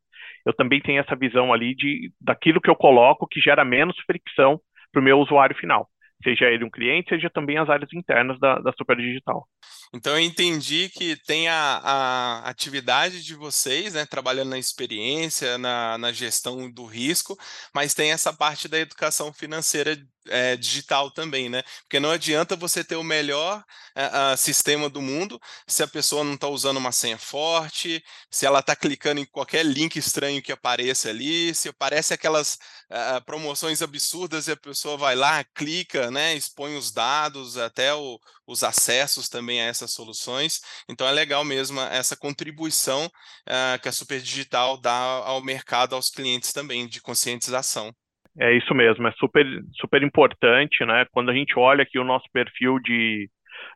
eu 0.45 0.53
também 0.53 0.81
tenha 0.81 1.01
essa 1.01 1.15
visão 1.15 1.53
ali 1.53 1.75
de 1.75 2.11
daquilo 2.19 2.59
que 2.59 2.69
eu 2.69 2.75
coloco 2.75 3.27
que 3.27 3.39
gera 3.39 3.63
menos 3.63 3.97
fricção 4.05 4.59
para 4.91 4.99
o 4.99 5.03
meu 5.03 5.19
usuário 5.19 5.55
final 5.55 5.87
seja 6.23 6.45
ele 6.45 6.63
um 6.63 6.69
cliente, 6.69 7.09
seja 7.09 7.29
também 7.29 7.57
as 7.57 7.69
áreas 7.69 7.91
internas 7.93 8.39
da, 8.39 8.59
da 8.59 8.71
Super 8.73 8.97
Digital. 8.97 9.47
Então 9.93 10.13
eu 10.13 10.19
entendi 10.19 10.89
que 10.89 11.15
tem 11.25 11.47
a, 11.47 11.79
a 11.83 12.49
atividade 12.49 13.23
de 13.23 13.35
vocês, 13.35 13.93
né, 13.93 14.05
trabalhando 14.05 14.49
na 14.49 14.57
experiência, 14.57 15.57
na, 15.57 15.97
na 15.97 16.11
gestão 16.11 16.71
do 16.71 16.85
risco, 16.85 17.37
mas 17.73 17.93
tem 17.93 18.11
essa 18.11 18.33
parte 18.33 18.67
da 18.67 18.79
educação 18.79 19.31
financeira 19.31 19.95
é, 20.27 20.55
digital 20.55 21.11
também, 21.11 21.49
né? 21.49 21.63
Porque 21.81 21.99
não 21.99 22.11
adianta 22.11 22.55
você 22.55 22.83
ter 22.83 22.95
o 22.95 23.03
melhor 23.03 23.63
uh, 23.95 24.37
sistema 24.37 24.89
do 24.89 25.01
mundo 25.01 25.39
se 25.67 25.83
a 25.83 25.87
pessoa 25.87 26.23
não 26.23 26.35
está 26.35 26.47
usando 26.47 26.77
uma 26.77 26.91
senha 26.91 27.17
forte, 27.17 28.03
se 28.29 28.45
ela 28.45 28.59
está 28.59 28.75
clicando 28.75 29.21
em 29.21 29.25
qualquer 29.25 29.65
link 29.65 29.97
estranho 29.97 30.41
que 30.41 30.51
apareça 30.51 31.09
ali, 31.09 31.53
se 31.53 31.69
aparece 31.69 32.13
aquelas 32.13 32.57
uh, 32.91 33.23
promoções 33.25 33.81
absurdas 33.81 34.47
e 34.47 34.51
a 34.51 34.57
pessoa 34.57 34.97
vai 34.97 35.15
lá, 35.15 35.43
clica, 35.43 36.11
né? 36.11 36.35
Expõe 36.35 36.75
os 36.75 36.91
dados, 36.91 37.57
até 37.57 37.93
o, 37.93 38.19
os 38.47 38.63
acessos 38.63 39.29
também 39.29 39.61
a 39.61 39.65
essas 39.65 39.91
soluções. 39.91 40.61
Então 40.89 41.07
é 41.07 41.11
legal 41.11 41.43
mesmo 41.43 41.79
essa 41.81 42.15
contribuição 42.15 43.09
que 43.81 43.89
a 43.89 43.91
Super 43.91 44.21
Digital 44.21 44.77
dá 44.77 44.93
ao 44.93 45.41
mercado, 45.43 45.95
aos 45.95 46.09
clientes 46.09 46.51
também, 46.53 46.87
de 46.87 47.01
conscientização. 47.01 47.93
É 48.39 48.55
isso 48.55 48.73
mesmo, 48.73 49.07
é 49.07 49.11
super, 49.13 49.45
super 49.79 50.03
importante, 50.03 50.85
né? 50.85 51.05
Quando 51.11 51.31
a 51.31 51.33
gente 51.33 51.57
olha 51.57 51.83
aqui 51.83 51.97
o 51.97 52.03
nosso 52.03 52.25
perfil 52.33 52.79
de, 52.79 53.29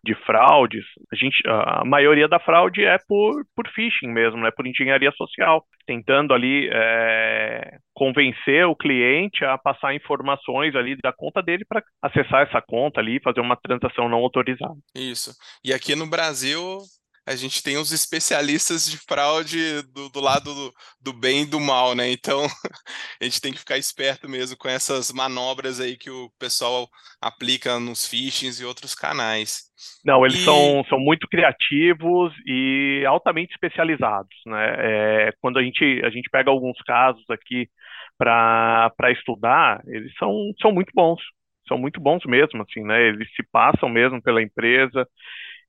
de 0.04 0.16
fraudes, 0.26 0.84
a, 1.12 1.16
gente, 1.16 1.42
a 1.48 1.84
maioria 1.86 2.28
da 2.28 2.40
fraude 2.40 2.84
é 2.84 2.98
por, 3.08 3.46
por 3.56 3.68
phishing 3.70 4.08
mesmo, 4.08 4.42
né? 4.42 4.52
Por 4.52 4.68
engenharia 4.68 5.12
social, 5.12 5.64
tentando 5.86 6.34
ali 6.34 6.70
é, 6.72 7.78
convencer 7.94 8.66
o 8.66 8.76
cliente 8.76 9.46
a 9.46 9.58
passar 9.58 9.96
informações 9.96 10.76
ali 10.76 10.98
da 11.02 11.14
conta 11.14 11.42
dele 11.42 11.64
para 11.68 11.82
acessar 12.02 12.46
essa 12.46 12.62
conta 12.62 13.00
ali 13.00 13.16
e 13.16 13.24
fazer 13.24 13.40
uma 13.40 13.56
transação 13.56 14.10
não 14.10 14.20
autorizada. 14.20 14.76
Isso. 14.94 15.32
E 15.64 15.74
aqui 15.74 15.96
no 15.96 16.10
Brasil, 16.10 16.80
a 17.30 17.36
gente 17.36 17.62
tem 17.62 17.78
os 17.78 17.92
especialistas 17.92 18.90
de 18.90 18.98
fraude 18.98 19.84
do, 19.94 20.10
do 20.10 20.20
lado 20.20 20.52
do, 20.52 20.74
do, 21.00 21.14
bem 21.14 21.44
e 21.44 21.46
do 21.46 21.60
mal, 21.60 21.94
né? 21.94 22.10
Então 22.12 22.42
a 23.22 23.24
gente 23.24 23.40
tem 23.40 23.54
que 23.54 23.60
ficar 23.60 23.78
esperto 23.78 24.28
mesmo 24.28 24.58
com 24.58 24.68
essas 24.68 25.14
manobras 25.14 25.80
aí 25.80 25.96
que 25.96 26.10
o 26.10 26.32
pessoal 26.40 26.88
aplica 27.22 27.80
nos 27.80 28.08
phishings 28.08 28.60
e 28.60 28.66
outros 28.66 28.96
canais. 28.96 29.70
Não, 30.04 30.26
eles 30.26 30.40
e... 30.40 30.44
são, 30.44 30.84
são 30.90 31.00
muito 31.00 31.28
criativos 31.28 32.34
e 32.48 33.04
altamente 33.08 33.54
especializados, 33.54 34.36
né? 34.48 34.76
É, 34.80 35.34
quando 35.40 35.60
a 35.60 35.64
gente, 35.64 36.02
a 36.04 36.10
gente 36.10 36.32
pega 36.32 36.50
alguns 36.50 36.82
casos 36.82 37.24
aqui 37.30 37.70
para 38.18 39.12
estudar, 39.12 39.84
eles 39.86 40.12
são, 40.18 40.34
são 40.60 40.72
muito 40.72 40.92
bons, 40.96 41.22
são 41.68 41.78
muito 41.78 42.02
bons 42.02 42.26
mesmo, 42.26 42.64
assim, 42.64 42.84
né? 42.84 43.08
Eles 43.08 43.30
se 43.36 43.44
passam 43.52 43.88
mesmo 43.88 44.20
pela 44.20 44.42
empresa, 44.42 45.08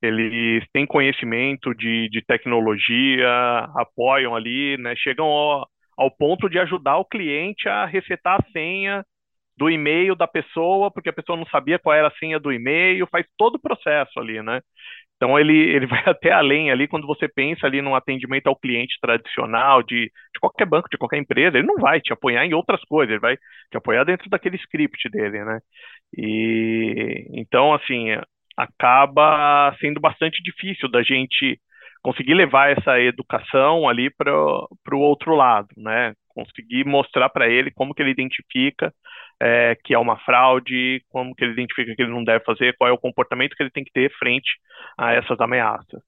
eles 0.01 0.63
têm 0.73 0.85
conhecimento 0.85 1.73
de, 1.75 2.09
de 2.09 2.21
tecnologia, 2.25 3.27
apoiam 3.75 4.35
ali, 4.35 4.77
né, 4.77 4.95
chegam 4.95 5.25
ao, 5.27 5.67
ao 5.97 6.11
ponto 6.11 6.49
de 6.49 6.59
ajudar 6.59 6.97
o 6.97 7.05
cliente 7.05 7.67
a 7.69 7.85
resetar 7.85 8.39
a 8.39 8.51
senha 8.51 9.05
do 9.57 9.69
e-mail 9.69 10.15
da 10.15 10.27
pessoa, 10.27 10.91
porque 10.91 11.09
a 11.09 11.13
pessoa 11.13 11.37
não 11.37 11.45
sabia 11.47 11.79
qual 11.79 11.95
era 11.95 12.07
a 12.09 12.17
senha 12.17 12.39
do 12.39 12.51
e-mail, 12.51 13.07
faz 13.11 13.25
todo 13.37 13.55
o 13.55 13.61
processo 13.61 14.19
ali, 14.19 14.41
né? 14.41 14.61
Então 15.17 15.39
ele, 15.39 15.53
ele 15.53 15.85
vai 15.87 16.03
até 16.05 16.31
além 16.31 16.71
ali 16.71 16.87
quando 16.87 17.07
você 17.07 17.27
pensa 17.27 17.67
ali 17.67 17.81
no 17.81 17.95
atendimento 17.95 18.47
ao 18.47 18.55
cliente 18.59 18.97
tradicional 19.01 19.83
de, 19.83 20.05
de 20.05 20.39
qualquer 20.39 20.65
banco, 20.65 20.89
de 20.89 20.97
qualquer 20.97 21.17
empresa, 21.19 21.57
ele 21.57 21.67
não 21.67 21.75
vai 21.77 22.01
te 22.01 22.11
apoiar 22.13 22.45
em 22.45 22.53
outras 22.53 22.83
coisas, 22.85 23.11
ele 23.11 23.19
vai 23.21 23.37
te 23.37 23.77
apoiar 23.77 24.03
dentro 24.03 24.29
daquele 24.29 24.57
script 24.57 25.09
dele, 25.09 25.43
né? 25.45 25.59
E 26.17 27.27
então 27.33 27.73
assim, 27.73 28.07
acaba 28.57 29.75
sendo 29.79 29.99
bastante 29.99 30.41
difícil 30.43 30.89
da 30.89 31.01
gente 31.03 31.59
conseguir 32.01 32.33
levar 32.33 32.71
essa 32.77 32.99
educação 32.99 33.87
ali 33.87 34.09
para 34.09 34.33
o 34.33 34.99
outro 34.99 35.35
lado, 35.35 35.69
né? 35.77 36.13
Conseguir 36.29 36.85
mostrar 36.85 37.29
para 37.29 37.47
ele 37.47 37.71
como 37.71 37.93
que 37.93 38.01
ele 38.01 38.11
identifica 38.11 38.93
é, 39.41 39.75
que 39.83 39.93
é 39.93 39.97
uma 39.97 40.19
fraude, 40.19 41.03
como 41.09 41.33
que 41.33 41.43
ele 41.43 41.53
identifica 41.53 41.95
que 41.95 42.01
ele 42.03 42.11
não 42.11 42.23
deve 42.23 42.45
fazer, 42.45 42.75
qual 42.77 42.89
é 42.89 42.93
o 42.93 42.97
comportamento 42.97 43.55
que 43.55 43.63
ele 43.63 43.71
tem 43.71 43.83
que 43.83 43.91
ter 43.91 44.11
frente 44.17 44.49
a 44.95 45.13
essas 45.13 45.39
ameaças. 45.39 45.99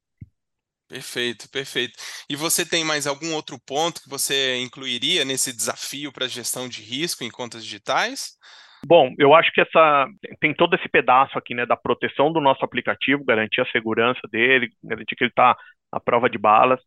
Perfeito, 0.88 1.50
perfeito. 1.50 1.94
E 2.30 2.36
você 2.36 2.64
tem 2.64 2.84
mais 2.84 3.08
algum 3.08 3.34
outro 3.34 3.58
ponto 3.66 4.02
que 4.02 4.10
você 4.10 4.58
incluiria 4.58 5.26
nesse 5.26 5.52
desafio 5.52 6.12
para 6.12 6.26
a 6.26 6.30
gestão 6.30 6.70
de 6.70 6.84
risco 6.84 7.24
em 7.24 7.32
contas 7.32 7.64
digitais? 7.64 8.38
Bom, 8.86 9.14
eu 9.18 9.34
acho 9.34 9.52
que 9.54 9.62
essa 9.62 10.08
tem 10.42 10.54
todo 10.54 10.76
esse 10.76 10.90
pedaço 10.90 11.38
aqui, 11.38 11.54
né, 11.54 11.66
da 11.66 11.78
proteção 11.78 12.32
do 12.34 12.42
nosso 12.42 12.66
aplicativo, 12.66 13.24
garantir 13.24 13.62
a 13.62 13.66
segurança 13.68 14.20
dele, 14.30 14.70
garantir 14.84 15.16
que 15.16 15.24
ele 15.24 15.32
está 15.32 15.56
à 15.92 16.00
prova 16.00 16.30
de 16.30 16.38
balas. 16.38 16.82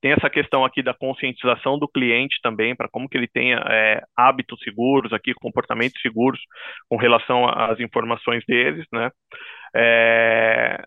Tem 0.00 0.12
essa 0.12 0.30
questão 0.30 0.64
aqui 0.64 0.82
da 0.82 0.94
conscientização 0.94 1.78
do 1.78 1.88
cliente 1.88 2.38
também, 2.42 2.74
para 2.74 2.88
como 2.88 3.08
que 3.08 3.18
ele 3.18 3.28
tenha 3.28 3.62
é, 3.68 4.00
hábitos 4.16 4.60
seguros 4.60 5.12
aqui, 5.12 5.34
comportamentos 5.34 6.00
seguros 6.00 6.40
com 6.88 6.96
relação 6.96 7.46
às 7.46 7.78
informações 7.80 8.42
deles, 8.46 8.86
né? 8.92 9.10
É, 9.74 10.82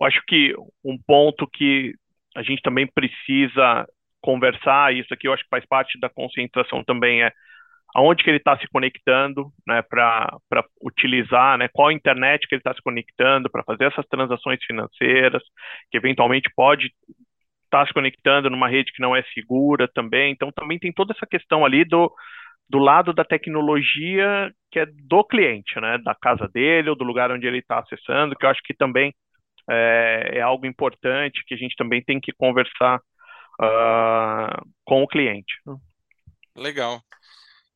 eu 0.00 0.06
acho 0.06 0.20
que 0.26 0.54
um 0.84 0.98
ponto 1.06 1.46
que 1.46 1.94
a 2.36 2.42
gente 2.42 2.60
também 2.62 2.86
precisa 2.86 3.86
conversar, 4.20 4.94
isso 4.94 5.12
aqui 5.14 5.28
eu 5.28 5.32
acho 5.32 5.44
que 5.44 5.50
faz 5.50 5.64
parte 5.66 5.98
da 5.98 6.08
conscientização 6.08 6.84
também, 6.84 7.22
é 7.22 7.32
aonde 7.94 8.22
que 8.22 8.30
ele 8.30 8.38
está 8.38 8.56
se 8.58 8.66
conectando, 8.68 9.50
né, 9.66 9.82
para 9.82 10.38
utilizar, 10.82 11.58
né, 11.58 11.68
qual 11.72 11.90
internet 11.90 12.46
que 12.46 12.54
ele 12.54 12.60
está 12.60 12.74
se 12.74 12.82
conectando 12.82 13.50
para 13.50 13.64
fazer 13.64 13.84
essas 13.84 14.06
transações 14.06 14.62
financeiras, 14.64 15.42
que 15.90 15.96
eventualmente 15.96 16.50
pode 16.54 16.86
estar 17.64 17.80
tá 17.80 17.86
se 17.86 17.92
conectando 17.92 18.50
numa 18.50 18.68
rede 18.68 18.92
que 18.92 19.02
não 19.02 19.14
é 19.14 19.22
segura 19.34 19.88
também. 19.92 20.32
Então, 20.32 20.52
também 20.52 20.78
tem 20.78 20.92
toda 20.92 21.12
essa 21.12 21.26
questão 21.26 21.64
ali 21.64 21.84
do, 21.84 22.12
do 22.68 22.78
lado 22.78 23.12
da 23.12 23.24
tecnologia 23.24 24.52
que 24.70 24.78
é 24.78 24.86
do 24.86 25.24
cliente, 25.24 25.80
né, 25.80 25.98
da 25.98 26.14
casa 26.14 26.48
dele 26.52 26.90
ou 26.90 26.96
do 26.96 27.04
lugar 27.04 27.32
onde 27.32 27.46
ele 27.46 27.58
está 27.58 27.80
acessando, 27.80 28.36
que 28.36 28.46
eu 28.46 28.50
acho 28.50 28.62
que 28.62 28.74
também 28.74 29.12
é, 29.68 30.30
é, 30.34 30.40
algo 30.40 30.66
importante 30.66 31.42
que 31.46 31.54
a 31.54 31.56
gente 31.56 31.74
também 31.76 32.02
tem 32.02 32.20
que 32.20 32.32
conversar 32.32 33.00
uh, 33.60 34.64
com 34.84 35.02
o 35.02 35.08
cliente. 35.08 35.54
Legal. 36.56 37.00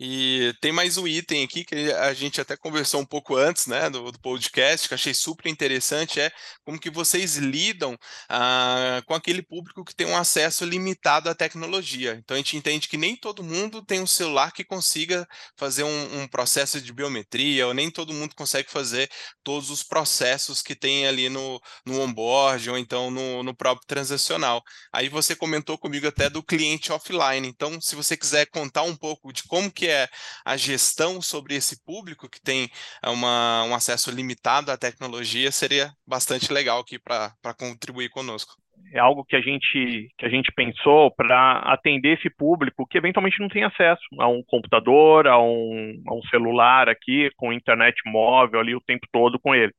E 0.01 0.53
tem 0.61 0.73
mais 0.73 0.99
um 0.99 1.07
item 1.07 1.45
aqui 1.45 1.65
que 1.65 1.93
a 1.93 2.13
gente 2.13 2.41
até 2.41 2.57
conversou 2.57 3.01
um 3.01 3.07
pouco 3.07 3.37
antes, 3.37 3.69
né, 3.69 3.89
do, 3.89 4.11
do 4.11 4.19
podcast, 4.19 4.89
que 4.89 4.95
achei 4.95 5.15
super 5.15 5.49
interessante, 5.49 6.19
é 6.21 6.33
como 6.65 6.81
que 6.81 6.91
vocês 6.91 7.37
lidam 7.37 7.97
ah, 8.29 9.01
com 9.07 9.15
aquele 9.15 9.41
público 9.41 9.85
que 9.85 9.95
tem 9.95 10.05
um 10.05 10.17
acesso 10.17 10.65
limitado 10.65 11.31
à 11.31 11.35
tecnologia. 11.35 12.17
Então 12.19 12.35
a 12.35 12.39
gente 12.39 12.57
entende 12.57 12.89
que 12.89 12.97
nem 12.97 13.15
todo 13.15 13.45
mundo 13.45 13.85
tem 13.85 14.01
um 14.01 14.07
celular 14.07 14.53
que 14.53 14.65
consiga 14.65 15.29
fazer 15.57 15.85
um, 15.85 16.23
um 16.23 16.27
processo 16.27 16.81
de 16.81 16.93
biometria, 16.93 17.65
ou 17.69 17.73
nem 17.73 17.89
todo 17.89 18.13
mundo 18.13 18.35
consegue 18.35 18.71
fazer 18.73 19.09
todos 19.45 19.71
os 19.71 19.85
processos 19.85 20.61
que 20.61 20.75
tem 20.75 21.07
ali 21.07 21.29
no, 21.29 21.61
no 21.87 22.01
onboard, 22.01 22.69
ou 22.69 22.77
então 22.77 23.13
no, 23.13 23.45
no 23.45 23.55
próprio 23.55 23.87
transacional. 23.87 24.61
Aí 24.93 25.09
você 25.09 25.37
comentou 25.37 25.79
comigo 25.79 26.09
até 26.09 26.29
do 26.29 26.43
cliente 26.43 26.91
offline. 26.91 27.47
Então, 27.47 27.81
se 27.81 27.95
você 27.95 28.17
quiser 28.17 28.47
contar 28.47 28.83
um 28.83 28.97
pouco 28.97 29.33
de 29.33 29.45
como 29.45 29.71
que 29.71 29.85
que 29.85 29.91
é 29.95 30.09
a 30.45 30.57
gestão 30.57 31.23
sobre 31.23 31.55
esse 31.55 31.85
público 31.85 32.29
que 32.29 32.41
tem 32.41 32.71
eh, 33.03 33.11
uma, 33.11 33.65
um 33.65 33.75
acesso 33.75 34.11
limitado 34.11 34.71
à 34.71 34.77
tecnologia, 34.77 35.51
seria 35.53 35.93
bastante 36.07 36.53
legal 36.53 36.81
aqui 36.81 36.99
para 36.99 37.55
contribuir 37.59 38.11
conosco 38.11 38.55
é 38.93 38.99
algo 38.99 39.25
que 39.25 39.35
a 39.35 39.41
gente 39.41 40.09
que 40.17 40.25
a 40.25 40.29
gente 40.29 40.53
pensou 40.53 41.11
para 41.11 41.59
atender 41.73 42.17
esse 42.17 42.31
público 42.31 42.87
que 42.87 42.99
eventualmente 42.99 43.41
não 43.41 43.49
tem 43.49 43.65
acesso 43.65 44.03
a 44.21 44.29
um 44.29 44.43
computador, 44.47 45.27
a 45.27 45.41
um, 45.41 46.03
a 46.07 46.15
um 46.15 46.23
celular 46.31 46.89
aqui 46.89 47.31
com 47.37 47.53
internet 47.53 47.97
móvel 48.07 48.61
ali 48.61 48.75
o 48.75 48.81
tempo 48.81 49.07
todo 49.13 49.39
com 49.39 49.55
ele. 49.55 49.73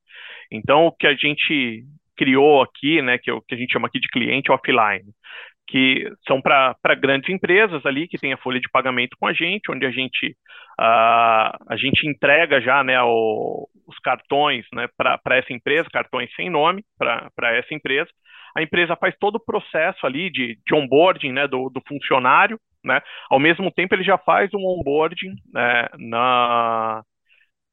Então 0.50 0.86
o 0.86 0.92
que 0.92 1.06
a 1.06 1.14
gente 1.14 1.84
criou 2.16 2.62
aqui, 2.62 3.02
né, 3.02 3.18
que, 3.18 3.30
é 3.30 3.32
o 3.32 3.42
que 3.42 3.54
a 3.54 3.58
gente 3.58 3.72
chama 3.72 3.88
aqui 3.88 4.00
de 4.00 4.08
cliente 4.08 4.50
offline, 4.50 5.04
que 5.66 6.08
são 6.26 6.40
para 6.40 6.94
grandes 6.96 7.28
empresas 7.28 7.84
ali 7.84 8.06
que 8.06 8.18
tem 8.18 8.32
a 8.32 8.36
folha 8.36 8.60
de 8.60 8.68
pagamento 8.70 9.16
com 9.18 9.26
a 9.26 9.32
gente, 9.32 9.70
onde 9.70 9.84
a 9.84 9.90
gente 9.90 10.36
uh, 10.78 11.50
a 11.68 11.76
gente 11.76 12.06
entrega 12.06 12.60
já 12.60 12.84
né, 12.84 13.00
o, 13.02 13.68
os 13.86 13.98
cartões 13.98 14.64
né, 14.72 14.88
para 14.96 15.36
essa 15.36 15.52
empresa, 15.52 15.88
cartões 15.92 16.32
sem 16.36 16.48
nome 16.48 16.84
para 16.98 17.56
essa 17.56 17.74
empresa. 17.74 18.10
A 18.56 18.62
empresa 18.62 18.96
faz 18.96 19.14
todo 19.18 19.36
o 19.36 19.44
processo 19.44 20.06
ali 20.06 20.30
de, 20.30 20.58
de 20.66 20.74
onboarding 20.74 21.32
né, 21.32 21.46
do, 21.46 21.68
do 21.68 21.82
funcionário, 21.86 22.58
né? 22.82 23.02
Ao 23.28 23.38
mesmo 23.38 23.70
tempo 23.70 23.94
ele 23.94 24.04
já 24.04 24.16
faz 24.16 24.54
um 24.54 24.64
onboarding 24.64 25.34
né, 25.52 25.88
na, 25.98 27.02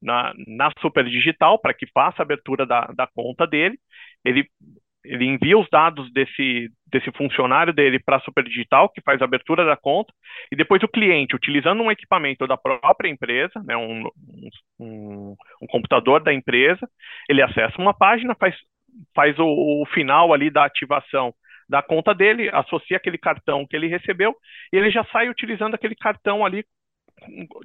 na, 0.01 0.33
na 0.47 0.71
Super 0.79 1.05
Digital 1.05 1.59
para 1.59 1.73
que 1.73 1.87
faça 1.93 2.21
a 2.21 2.23
abertura 2.23 2.65
da, 2.65 2.87
da 2.87 3.07
conta 3.07 3.47
dele. 3.47 3.77
Ele 4.25 4.49
ele 5.03 5.25
envia 5.25 5.57
os 5.57 5.67
dados 5.69 6.11
desse, 6.13 6.69
desse 6.87 7.11
funcionário 7.11 7.73
dele 7.73 7.99
para 7.99 8.17
a 8.17 8.21
Superdigital, 8.21 8.89
que 8.89 9.01
faz 9.01 9.21
a 9.21 9.25
abertura 9.25 9.65
da 9.65 9.75
conta, 9.75 10.13
e 10.51 10.55
depois 10.55 10.81
o 10.83 10.87
cliente, 10.87 11.35
utilizando 11.35 11.81
um 11.81 11.91
equipamento 11.91 12.47
da 12.47 12.57
própria 12.57 13.09
empresa, 13.09 13.61
né, 13.65 13.75
um, 13.75 14.03
um, 14.79 15.35
um 15.61 15.67
computador 15.67 16.23
da 16.23 16.33
empresa, 16.33 16.87
ele 17.29 17.41
acessa 17.41 17.81
uma 17.81 17.93
página, 17.93 18.35
faz, 18.35 18.55
faz 19.15 19.37
o, 19.39 19.45
o 19.45 19.85
final 19.93 20.33
ali 20.33 20.49
da 20.49 20.65
ativação 20.65 21.33
da 21.67 21.81
conta 21.81 22.13
dele, 22.13 22.49
associa 22.49 22.97
aquele 22.97 23.17
cartão 23.17 23.65
que 23.67 23.75
ele 23.75 23.87
recebeu, 23.87 24.35
e 24.71 24.77
ele 24.77 24.91
já 24.91 25.03
sai 25.05 25.29
utilizando 25.29 25.75
aquele 25.75 25.95
cartão 25.95 26.45
ali 26.45 26.63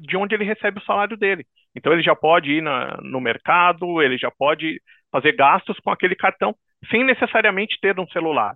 de 0.01 0.17
onde 0.17 0.35
ele 0.35 0.45
recebe 0.45 0.79
o 0.79 0.85
salário 0.85 1.17
dele. 1.17 1.45
Então 1.75 1.93
ele 1.93 2.03
já 2.03 2.15
pode 2.15 2.51
ir 2.51 2.63
na, 2.63 2.97
no 3.03 3.21
mercado, 3.21 4.01
ele 4.01 4.17
já 4.17 4.31
pode 4.31 4.81
fazer 5.11 5.33
gastos 5.33 5.79
com 5.81 5.91
aquele 5.91 6.15
cartão 6.15 6.55
sem 6.91 7.05
necessariamente 7.05 7.79
ter 7.81 7.99
um 7.99 8.07
celular. 8.09 8.55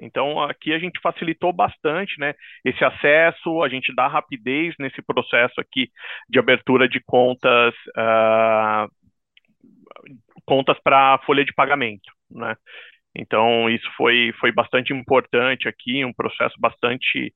Então 0.00 0.40
aqui 0.42 0.72
a 0.72 0.78
gente 0.78 1.00
facilitou 1.00 1.52
bastante, 1.52 2.18
né, 2.20 2.34
esse 2.64 2.84
acesso, 2.84 3.62
a 3.62 3.68
gente 3.68 3.92
dá 3.94 4.06
rapidez 4.06 4.74
nesse 4.78 5.02
processo 5.02 5.60
aqui 5.60 5.90
de 6.28 6.38
abertura 6.38 6.88
de 6.88 7.00
contas, 7.04 7.74
uh, 7.96 8.88
contas 10.46 10.78
para 10.82 11.18
folha 11.26 11.44
de 11.44 11.52
pagamento, 11.52 12.10
né. 12.30 12.54
Então 13.16 13.68
isso 13.68 13.90
foi 13.96 14.32
foi 14.40 14.52
bastante 14.52 14.92
importante 14.92 15.68
aqui, 15.68 16.04
um 16.04 16.12
processo 16.12 16.54
bastante 16.60 17.34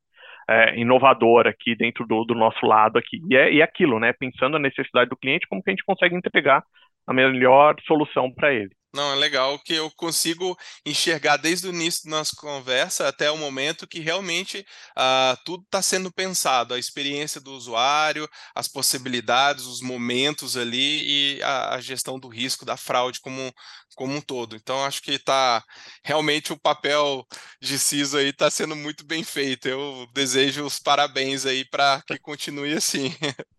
é, 0.48 0.78
inovador 0.78 1.46
aqui 1.46 1.74
dentro 1.74 2.06
do, 2.06 2.24
do, 2.24 2.34
nosso 2.34 2.64
lado 2.66 2.98
aqui. 2.98 3.20
E 3.30 3.36
é, 3.36 3.52
e 3.52 3.60
é 3.60 3.64
aquilo, 3.64 3.98
né? 3.98 4.12
Pensando 4.12 4.52
na 4.54 4.58
necessidade 4.58 5.08
do 5.10 5.16
cliente, 5.16 5.46
como 5.48 5.62
que 5.62 5.70
a 5.70 5.72
gente 5.72 5.84
consegue 5.84 6.14
entregar 6.14 6.62
a 7.06 7.12
melhor 7.12 7.76
solução 7.86 8.32
para 8.32 8.52
ele. 8.52 8.70
Não, 8.94 9.10
é 9.10 9.14
legal 9.14 9.58
que 9.58 9.72
eu 9.72 9.90
consigo 9.90 10.54
enxergar 10.84 11.38
desde 11.38 11.66
o 11.66 11.70
início 11.70 12.04
da 12.04 12.18
nossa 12.18 12.36
conversa 12.36 13.08
até 13.08 13.30
o 13.30 13.38
momento 13.38 13.86
que 13.86 14.00
realmente 14.00 14.66
uh, 14.90 15.34
tudo 15.46 15.64
está 15.64 15.80
sendo 15.80 16.12
pensado, 16.12 16.74
a 16.74 16.78
experiência 16.78 17.40
do 17.40 17.52
usuário, 17.52 18.28
as 18.54 18.68
possibilidades, 18.68 19.64
os 19.64 19.80
momentos 19.80 20.58
ali 20.58 21.36
e 21.38 21.42
a, 21.42 21.76
a 21.76 21.80
gestão 21.80 22.18
do 22.18 22.28
risco 22.28 22.66
da 22.66 22.76
fraude 22.76 23.18
como, 23.20 23.50
como 23.94 24.14
um 24.14 24.20
todo. 24.20 24.56
Então, 24.56 24.84
acho 24.84 25.02
que 25.02 25.12
está 25.12 25.62
realmente 26.04 26.52
o 26.52 26.58
papel 26.58 27.26
de 27.60 27.78
CISO 27.78 28.18
aí 28.18 28.28
está 28.28 28.50
sendo 28.50 28.76
muito 28.76 29.04
bem 29.04 29.24
feito. 29.24 29.68
Eu 29.68 30.06
desejo 30.12 30.64
os 30.64 30.78
parabéns 30.78 31.46
aí 31.46 31.64
para 31.64 32.02
que 32.06 32.18
continue 32.18 32.72
assim. 32.74 33.14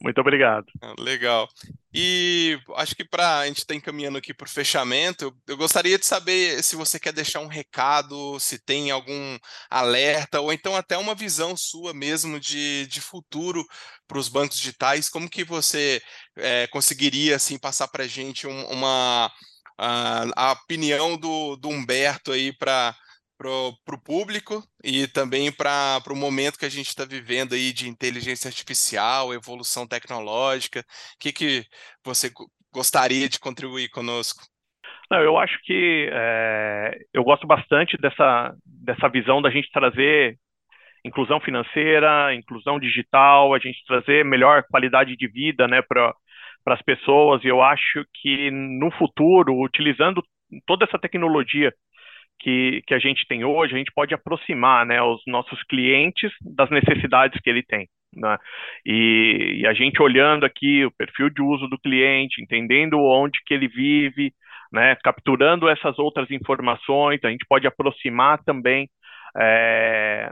Muito 0.00 0.20
obrigado. 0.20 0.66
Ah, 0.82 0.94
legal. 0.98 1.48
E 1.92 2.58
acho 2.76 2.94
que 2.94 3.04
para 3.04 3.40
a 3.40 3.46
gente 3.46 3.58
estar 3.58 3.74
tá 3.74 3.76
encaminhando 3.76 4.18
aqui 4.18 4.32
para 4.32 4.46
o 4.46 4.50
fechamento, 4.50 5.24
eu, 5.24 5.34
eu, 5.48 5.56
gostaria 5.56 5.98
de 5.98 6.06
saber 6.06 6.62
se 6.62 6.76
você 6.76 6.98
quer 7.00 7.12
deixar 7.12 7.40
um 7.40 7.46
recado, 7.48 8.38
se 8.38 8.58
tem 8.58 8.90
algum 8.90 9.38
alerta, 9.68 10.40
ou 10.40 10.52
então 10.52 10.76
até 10.76 10.96
uma 10.96 11.14
visão 11.14 11.56
sua 11.56 11.92
mesmo 11.92 12.38
de, 12.38 12.86
de 12.86 13.00
futuro 13.00 13.64
para 14.06 14.18
os 14.18 14.28
bancos 14.28 14.56
digitais. 14.56 15.08
Como 15.08 15.28
que 15.28 15.44
você 15.44 16.00
é, 16.36 16.66
conseguiria 16.68 17.36
assim 17.36 17.58
passar 17.58 17.88
para 17.88 18.04
a 18.04 18.08
gente 18.08 18.46
um, 18.46 18.66
uma 18.70 19.30
a, 19.80 20.50
a 20.50 20.52
opinião 20.52 21.16
do, 21.16 21.56
do 21.56 21.68
Humberto 21.68 22.32
aí 22.32 22.52
para 22.52 22.94
para 23.40 23.94
o 23.94 24.02
público 24.04 24.62
e 24.84 25.08
também 25.08 25.50
para 25.50 26.02
o 26.10 26.14
momento 26.14 26.58
que 26.58 26.66
a 26.66 26.70
gente 26.70 26.88
está 26.88 27.06
vivendo 27.06 27.54
aí 27.54 27.72
de 27.72 27.88
inteligência 27.88 28.48
artificial, 28.48 29.32
evolução 29.32 29.88
tecnológica. 29.88 30.80
O 30.80 30.84
que, 31.18 31.32
que 31.32 31.64
você 32.04 32.30
gostaria 32.70 33.30
de 33.30 33.40
contribuir 33.40 33.88
conosco? 33.88 34.42
Não, 35.10 35.20
eu 35.20 35.38
acho 35.38 35.58
que 35.64 36.10
é, 36.12 36.98
eu 37.14 37.24
gosto 37.24 37.46
bastante 37.46 37.96
dessa, 37.96 38.54
dessa 38.66 39.08
visão 39.08 39.40
da 39.40 39.50
gente 39.50 39.72
trazer 39.72 40.36
inclusão 41.02 41.40
financeira, 41.40 42.34
inclusão 42.34 42.78
digital, 42.78 43.54
a 43.54 43.58
gente 43.58 43.82
trazer 43.86 44.22
melhor 44.22 44.64
qualidade 44.70 45.16
de 45.16 45.26
vida 45.26 45.66
né, 45.66 45.80
para 45.80 46.14
as 46.66 46.82
pessoas. 46.82 47.42
E 47.44 47.48
eu 47.48 47.62
acho 47.62 48.04
que 48.14 48.50
no 48.50 48.90
futuro, 48.92 49.60
utilizando 49.60 50.22
toda 50.66 50.84
essa 50.84 50.98
tecnologia 50.98 51.72
que, 52.38 52.82
que 52.86 52.94
a 52.94 52.98
gente 52.98 53.26
tem 53.26 53.44
hoje, 53.44 53.74
a 53.74 53.78
gente 53.78 53.92
pode 53.94 54.14
aproximar 54.14 54.86
né, 54.86 55.00
os 55.02 55.20
nossos 55.26 55.62
clientes 55.64 56.32
das 56.40 56.70
necessidades 56.70 57.40
que 57.40 57.50
ele 57.50 57.62
tem. 57.62 57.88
Né? 58.14 58.36
E, 58.84 59.60
e, 59.60 59.66
a 59.66 59.72
gente 59.72 60.02
olhando 60.02 60.44
aqui 60.44 60.84
o 60.84 60.90
perfil 60.90 61.30
de 61.30 61.42
uso 61.42 61.68
do 61.68 61.78
cliente, 61.78 62.42
entendendo 62.42 62.98
onde 62.98 63.40
que 63.46 63.54
ele 63.54 63.68
vive, 63.68 64.32
né, 64.72 64.96
capturando 64.96 65.68
essas 65.68 65.98
outras 65.98 66.30
informações, 66.30 67.20
a 67.22 67.30
gente 67.30 67.46
pode 67.48 67.66
aproximar 67.66 68.42
também 68.42 68.88
é, 69.36 70.30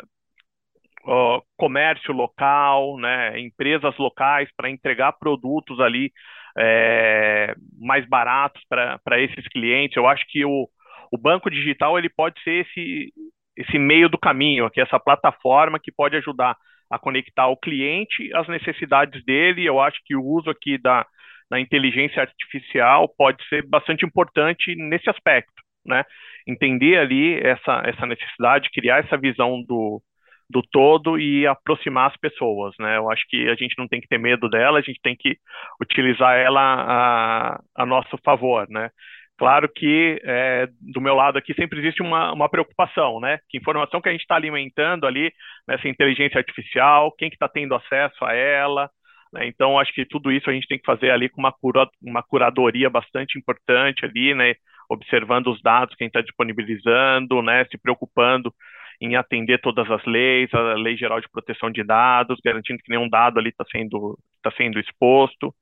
comércio 1.57 2.13
local, 2.13 2.99
né, 2.99 3.39
empresas 3.41 3.97
locais 3.99 4.49
para 4.57 4.71
entregar 4.71 5.13
produtos 5.13 5.81
ali 5.81 6.13
é, 6.59 7.55
mais 7.79 8.07
baratos 8.07 8.63
para 8.69 9.21
esses 9.21 9.47
clientes. 9.49 9.97
Eu 9.97 10.07
acho 10.07 10.25
que 10.29 10.45
o, 10.45 10.69
o 11.13 11.19
banco 11.19 11.51
digital 11.51 11.99
ele 11.99 12.09
pode 12.09 12.41
ser 12.43 12.67
esse, 12.67 13.13
esse 13.57 13.79
meio 13.79 14.09
do 14.09 14.19
caminho, 14.19 14.67
aqui, 14.67 14.81
essa 14.81 15.01
plataforma 15.01 15.79
que 15.83 15.93
pode 15.93 16.17
ajudar 16.17 16.57
a 16.91 16.99
conectar 16.99 17.49
o 17.49 17.57
cliente 17.57 18.31
às 18.35 18.49
necessidades 18.49 19.25
dele. 19.25 19.65
Eu 19.65 19.81
acho 19.81 19.99
que 20.05 20.17
o 20.17 20.25
uso 20.25 20.51
aqui 20.51 20.79
da, 20.79 21.07
da 21.51 21.61
inteligência 21.61 22.23
artificial 22.23 23.09
pode 23.17 23.43
ser 23.49 23.67
bastante 23.67 24.05
importante 24.05 24.75
nesse 24.77 25.09
aspecto, 25.09 25.63
né? 25.85 26.05
Entender 26.47 26.97
ali 26.99 27.39
essa, 27.41 27.83
essa 27.85 28.07
necessidade, 28.07 28.71
criar 28.71 29.05
essa 29.05 29.19
visão 29.19 29.63
do, 29.63 30.03
do 30.51 30.63
todo 30.63 31.19
e 31.19 31.47
aproximar 31.47 32.11
as 32.11 32.17
pessoas, 32.17 32.75
né? 32.79 32.97
Eu 32.97 33.11
acho 33.11 33.25
que 33.29 33.49
a 33.49 33.55
gente 33.55 33.75
não 33.79 33.87
tem 33.87 34.01
que 34.01 34.09
ter 34.09 34.19
medo 34.19 34.49
dela, 34.49 34.79
a 34.79 34.83
gente 34.83 35.01
tem 35.03 35.15
que 35.17 35.37
utilizar 35.81 36.37
ela 36.37 36.61
a, 36.61 37.61
a 37.77 37.87
nosso 37.87 38.17
favor, 38.25 38.67
né? 38.71 38.91
Claro 39.39 39.69
que 39.69 40.21
é, 40.25 40.69
do 40.81 41.01
meu 41.01 41.15
lado 41.15 41.39
aqui 41.39 41.55
sempre 41.55 41.79
existe 41.79 42.03
uma, 42.03 42.33
uma 42.33 42.49
preocupação, 42.49 43.21
né? 43.21 43.39
Que 43.49 43.59
informação 43.59 44.01
que 44.01 44.09
a 44.09 44.13
gente 44.13 44.23
está 44.23 44.35
alimentando 44.35 45.07
ali 45.07 45.33
nessa 45.67 45.89
inteligência 45.89 46.39
artificial, 46.39 47.13
quem 47.13 47.29
que 47.29 47.37
está 47.37 47.49
tendo 47.49 47.75
acesso 47.75 48.25
a 48.25 48.35
ela, 48.35 48.91
né? 49.33 49.47
Então 49.47 49.79
acho 49.79 49.93
que 49.93 50.05
tudo 50.05 50.33
isso 50.33 50.51
a 50.51 50.53
gente 50.53 50.67
tem 50.67 50.79
que 50.79 50.87
fazer 50.87 51.11
ali 51.11 51.29
com 51.29 51.41
uma, 51.41 51.53
cura, 51.53 51.89
uma 52.03 52.23
curadoria 52.23 52.91
bastante 52.91 53.39
importante 53.39 54.05
ali, 54.05 54.35
né? 54.35 54.55
Observando 54.89 55.49
os 55.49 55.63
dados 55.63 55.95
que 55.95 56.03
a 56.03 56.07
gente 56.07 56.17
está 56.17 56.23
disponibilizando, 56.23 57.43
né? 57.43 57.65
Se 57.67 57.79
preocupando 57.79 58.53
em 59.01 59.17
atender 59.17 59.61
todas 59.61 59.89
as 59.91 60.05
leis, 60.05 60.53
a 60.53 60.75
Lei 60.75 60.97
Geral 60.97 61.21
de 61.21 61.29
Proteção 61.29 61.71
de 61.71 61.85
Dados, 61.85 62.41
garantindo 62.45 62.83
que 62.83 62.91
nenhum 62.91 63.09
dado 63.09 63.39
ali 63.39 63.51
está 63.51 63.65
sendo, 63.71 64.19
tá 64.43 64.51
sendo 64.57 64.79
exposto. 64.81 65.55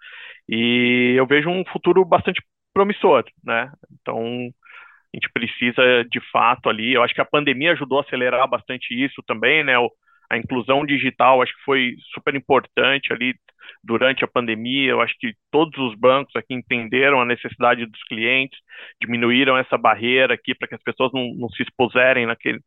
E 0.48 1.14
eu 1.16 1.26
vejo 1.26 1.50
um 1.50 1.64
futuro 1.66 2.04
bastante 2.04 2.42
promissor, 2.72 3.24
né? 3.44 3.70
Então, 4.00 4.18
a 4.18 5.16
gente 5.16 5.30
precisa, 5.32 5.82
de 6.10 6.20
fato, 6.30 6.68
ali, 6.68 6.94
eu 6.94 7.02
acho 7.02 7.14
que 7.14 7.20
a 7.20 7.26
pandemia 7.26 7.72
ajudou 7.72 7.98
a 7.98 8.02
acelerar 8.02 8.48
bastante 8.48 8.92
isso 8.94 9.22
também, 9.26 9.64
né? 9.64 9.78
O, 9.78 9.90
a 10.28 10.36
inclusão 10.36 10.84
digital, 10.84 11.42
acho 11.42 11.54
que 11.54 11.64
foi 11.64 11.94
super 12.12 12.34
importante 12.34 13.12
ali 13.12 13.34
durante 13.82 14.24
a 14.24 14.28
pandemia. 14.28 14.90
Eu 14.90 15.00
acho 15.00 15.14
que 15.18 15.34
todos 15.50 15.78
os 15.78 15.94
bancos 15.98 16.34
aqui 16.36 16.54
entenderam 16.54 17.20
a 17.20 17.24
necessidade 17.24 17.86
dos 17.86 18.02
clientes, 18.04 18.58
diminuíram 19.00 19.56
essa 19.56 19.78
barreira 19.78 20.34
aqui 20.34 20.54
para 20.54 20.68
que 20.68 20.74
as 20.74 20.82
pessoas 20.82 21.12
não, 21.12 21.32
não, 21.34 21.48
se 21.50 21.62
expuserem 21.62 22.26
naquele, 22.26 22.60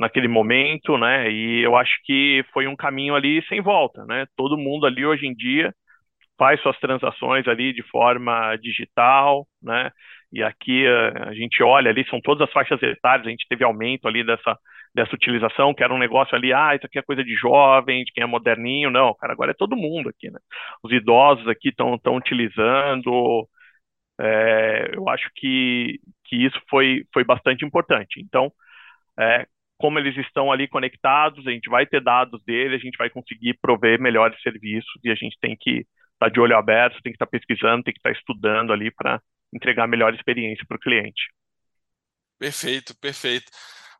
naquele 0.00 0.28
momento, 0.28 0.96
né? 0.98 1.30
E 1.30 1.62
eu 1.62 1.76
acho 1.76 1.92
que 2.04 2.42
foi 2.52 2.66
um 2.66 2.74
caminho 2.74 3.14
ali 3.14 3.44
sem 3.48 3.60
volta, 3.60 4.04
né? 4.06 4.26
Todo 4.36 4.56
mundo 4.58 4.86
ali 4.86 5.04
hoje 5.04 5.26
em 5.26 5.34
dia 5.34 5.74
faz 6.38 6.60
suas 6.62 6.78
transações 6.80 7.46
ali 7.46 7.72
de 7.74 7.82
forma 7.82 8.56
digital, 8.56 9.46
né? 9.62 9.90
E 10.32 10.42
aqui 10.42 10.86
a, 10.86 10.90
eh, 10.90 11.28
a 11.30 11.34
gente 11.34 11.62
olha 11.62 11.90
ali, 11.90 12.06
são 12.08 12.20
todas 12.22 12.48
as 12.48 12.52
faixas 12.52 12.82
etárias, 12.82 13.26
a 13.26 13.30
gente 13.30 13.46
teve 13.48 13.62
aumento 13.64 14.08
ali 14.08 14.24
dessa, 14.24 14.58
dessa 14.94 15.14
utilização, 15.14 15.74
que 15.74 15.84
era 15.84 15.92
um 15.94 15.98
negócio 15.98 16.34
ali, 16.36 16.52
ah, 16.52 16.74
isso 16.74 16.86
aqui 16.86 16.98
é 16.98 17.02
coisa 17.02 17.22
de 17.24 17.34
jovem, 17.34 18.04
de 18.04 18.12
quem 18.12 18.24
é 18.24 18.26
moderninho, 18.26 18.90
não, 18.90 19.14
cara, 19.14 19.32
agora 19.34 19.50
é 19.52 19.54
todo 19.54 19.76
mundo 19.76 20.08
aqui, 20.08 20.30
né? 20.30 20.38
Os 20.82 20.92
idosos 20.92 21.46
aqui 21.48 21.68
estão 21.70 22.16
utilizando, 22.16 23.46
é, 24.20 24.90
eu 24.94 25.08
acho 25.10 25.30
que, 25.36 25.98
que 26.24 26.36
isso 26.36 26.60
foi, 26.70 27.04
foi 27.12 27.24
bastante 27.24 27.64
importante. 27.66 28.20
Então, 28.20 28.52
é, 29.18 29.46
como 29.80 29.98
eles 29.98 30.14
estão 30.18 30.52
ali 30.52 30.68
conectados, 30.68 31.46
a 31.46 31.50
gente 31.50 31.70
vai 31.70 31.86
ter 31.86 32.02
dados 32.02 32.42
dele, 32.44 32.76
a 32.76 32.78
gente 32.78 32.98
vai 32.98 33.08
conseguir 33.08 33.58
prover 33.62 33.98
melhores 33.98 34.40
serviços 34.42 34.92
e 35.02 35.10
a 35.10 35.14
gente 35.14 35.38
tem 35.40 35.56
que 35.58 35.80
estar 35.80 35.86
tá 36.18 36.28
de 36.28 36.38
olho 36.38 36.54
aberto, 36.54 37.00
tem 37.02 37.12
que 37.12 37.16
estar 37.16 37.24
tá 37.24 37.30
pesquisando, 37.30 37.82
tem 37.82 37.94
que 37.94 37.98
estar 37.98 38.12
tá 38.12 38.18
estudando 38.18 38.74
ali 38.74 38.90
para 38.90 39.20
entregar 39.52 39.84
a 39.84 39.88
melhor 39.88 40.14
experiência 40.14 40.64
para 40.68 40.76
o 40.76 40.80
cliente. 40.80 41.32
Perfeito, 42.38 42.94
perfeito. 43.00 43.50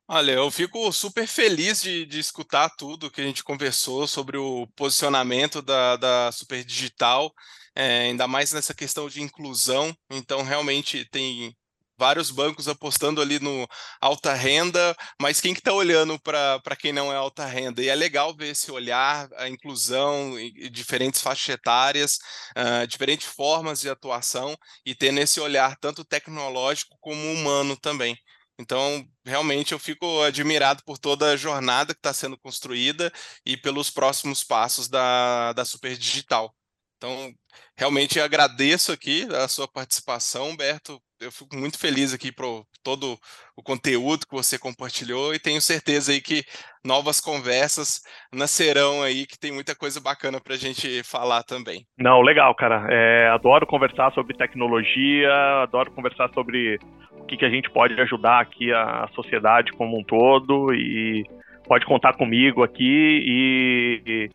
Olha, 0.07 0.33
eu 0.33 0.51
fico 0.51 0.93
super 0.93 1.27
feliz 1.27 1.81
de, 1.83 2.05
de 2.05 2.19
escutar 2.19 2.69
tudo 2.77 3.11
que 3.11 3.23
a 3.23 3.25
gente 3.25 3.43
conversou 3.43 4.07
sobre 4.07 4.37
o 4.37 4.67
posicionamento 4.77 5.63
da, 5.63 5.97
da 5.97 6.33
Super 6.33 6.63
Digital, 6.63 7.33
é, 7.75 8.01
ainda 8.01 8.29
mais 8.29 8.53
nessa 8.53 8.75
questão 8.75 9.09
de 9.09 9.23
inclusão. 9.23 9.97
Então, 10.11 10.43
realmente 10.43 11.09
tem 11.11 11.55
vários 12.01 12.31
bancos 12.31 12.67
apostando 12.67 13.21
ali 13.21 13.39
no 13.39 13.69
alta 14.01 14.33
renda, 14.33 14.97
mas 15.21 15.39
quem 15.39 15.53
que 15.53 15.61
está 15.61 15.71
olhando 15.75 16.19
para 16.19 16.75
quem 16.79 16.95
não 16.95 17.13
é 17.13 17.17
alta 17.17 17.45
renda? 17.45 17.83
E 17.83 17.91
é 17.91 17.95
legal 17.95 18.35
ver 18.35 18.49
esse 18.53 18.73
olhar, 18.73 19.29
a 19.37 19.47
inclusão, 19.51 20.35
diferentes 20.73 21.21
faixas 21.21 21.51
etárias, 21.51 22.19
uh, 22.57 22.87
diferentes 22.87 23.27
formas 23.27 23.83
de 23.83 23.91
atuação 23.91 24.57
e 24.85 24.95
ter 24.95 25.13
nesse 25.13 25.41
olhar 25.41 25.77
tanto 25.77 26.03
tecnológico 26.03 26.97
como 27.01 27.21
humano 27.33 27.77
também. 27.77 28.17
Então, 28.59 29.07
realmente, 29.25 29.73
eu 29.73 29.79
fico 29.79 30.23
admirado 30.23 30.83
por 30.85 30.97
toda 30.99 31.33
a 31.33 31.37
jornada 31.37 31.93
que 31.95 31.99
está 31.99 32.15
sendo 32.15 32.39
construída 32.39 33.13
e 33.45 33.57
pelos 33.59 33.91
próximos 33.91 34.43
passos 34.43 34.89
da, 34.89 35.53
da 35.53 35.65
Super 35.67 35.97
Digital. 35.97 36.55
Então, 37.01 37.31
realmente 37.79 38.21
agradeço 38.21 38.93
aqui 38.93 39.27
a 39.35 39.49
sua 39.49 39.67
participação, 39.67 40.51
Humberto. 40.51 41.01
Eu 41.19 41.33
fico 41.33 41.57
muito 41.57 41.79
feliz 41.79 42.13
aqui 42.13 42.31
por 42.31 42.65
todo 42.85 43.17
o 43.57 43.63
conteúdo 43.63 44.27
que 44.27 44.35
você 44.35 44.59
compartilhou 44.59 45.35
e 45.35 45.39
tenho 45.39 45.63
certeza 45.63 46.13
aí 46.13 46.21
que 46.21 46.43
novas 46.85 47.19
conversas 47.19 48.01
nascerão 48.31 49.03
aí, 49.03 49.27
que 49.27 49.39
tem 49.39 49.51
muita 49.51 49.75
coisa 49.75 49.99
bacana 49.99 50.39
para 50.43 50.55
a 50.55 50.59
gente 50.59 51.03
falar 51.03 51.43
também. 51.43 51.87
Não, 51.99 52.21
legal, 52.21 52.55
cara. 52.55 52.87
É, 52.91 53.29
adoro 53.31 53.67
conversar 53.67 54.13
sobre 54.13 54.37
tecnologia, 54.37 55.33
adoro 55.63 55.91
conversar 55.93 56.31
sobre 56.35 56.79
o 57.13 57.25
que, 57.25 57.39
que 57.39 57.47
a 57.47 57.51
gente 57.51 57.71
pode 57.71 57.99
ajudar 57.99 58.41
aqui 58.41 58.73
a 58.73 59.09
sociedade 59.15 59.73
como 59.73 59.99
um 59.99 60.05
todo 60.05 60.75
e 60.75 61.25
pode 61.67 61.87
contar 61.87 62.15
comigo 62.15 62.63
aqui 62.63 63.25
e, 63.27 64.31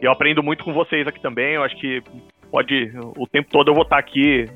e 0.00 0.04
eu 0.04 0.12
aprendo 0.12 0.42
muito 0.42 0.64
com 0.64 0.72
vocês 0.72 1.06
aqui 1.06 1.20
também. 1.20 1.54
Eu 1.54 1.62
acho 1.62 1.76
que 1.76 2.02
pode 2.50 2.92
o 3.16 3.26
tempo 3.26 3.50
todo 3.50 3.70
eu 3.70 3.74
vou 3.74 3.82
estar 3.82 3.98
aqui 3.98 4.46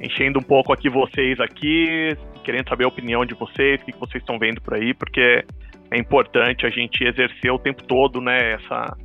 enchendo 0.00 0.38
um 0.38 0.42
pouco 0.42 0.72
aqui 0.72 0.88
vocês 0.88 1.40
aqui, 1.40 2.16
querendo 2.44 2.68
saber 2.68 2.84
a 2.84 2.88
opinião 2.88 3.24
de 3.24 3.34
vocês, 3.34 3.80
o 3.80 3.84
que 3.84 3.98
vocês 3.98 4.22
estão 4.22 4.38
vendo 4.38 4.60
por 4.60 4.74
aí, 4.74 4.92
porque 4.92 5.44
é 5.90 5.98
importante 5.98 6.66
a 6.66 6.70
gente 6.70 7.02
exercer 7.02 7.50
o 7.50 7.58
tempo 7.58 7.82
todo, 7.84 8.20
né, 8.20 8.52
essa 8.52 8.96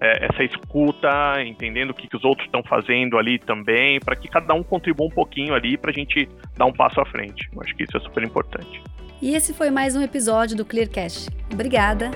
é, 0.00 0.26
essa 0.26 0.42
escuta, 0.42 1.08
entendendo 1.44 1.90
o 1.90 1.94
que, 1.94 2.08
que 2.08 2.16
os 2.16 2.24
outros 2.24 2.46
estão 2.46 2.62
fazendo 2.62 3.16
ali 3.16 3.38
também, 3.38 4.00
para 4.00 4.16
que 4.16 4.28
cada 4.28 4.52
um 4.52 4.62
contribua 4.62 5.06
um 5.06 5.10
pouquinho 5.10 5.54
ali 5.54 5.76
para 5.76 5.90
a 5.90 5.94
gente 5.94 6.28
dar 6.56 6.66
um 6.66 6.72
passo 6.72 7.00
à 7.00 7.06
frente. 7.06 7.48
Eu 7.54 7.62
acho 7.62 7.74
que 7.74 7.84
isso 7.84 7.96
é 7.96 8.00
super 8.00 8.22
importante. 8.22 8.82
E 9.22 9.34
esse 9.34 9.54
foi 9.54 9.70
mais 9.70 9.96
um 9.96 10.02
episódio 10.02 10.56
do 10.56 10.64
Clearcast. 10.64 11.30
Obrigada 11.52 12.10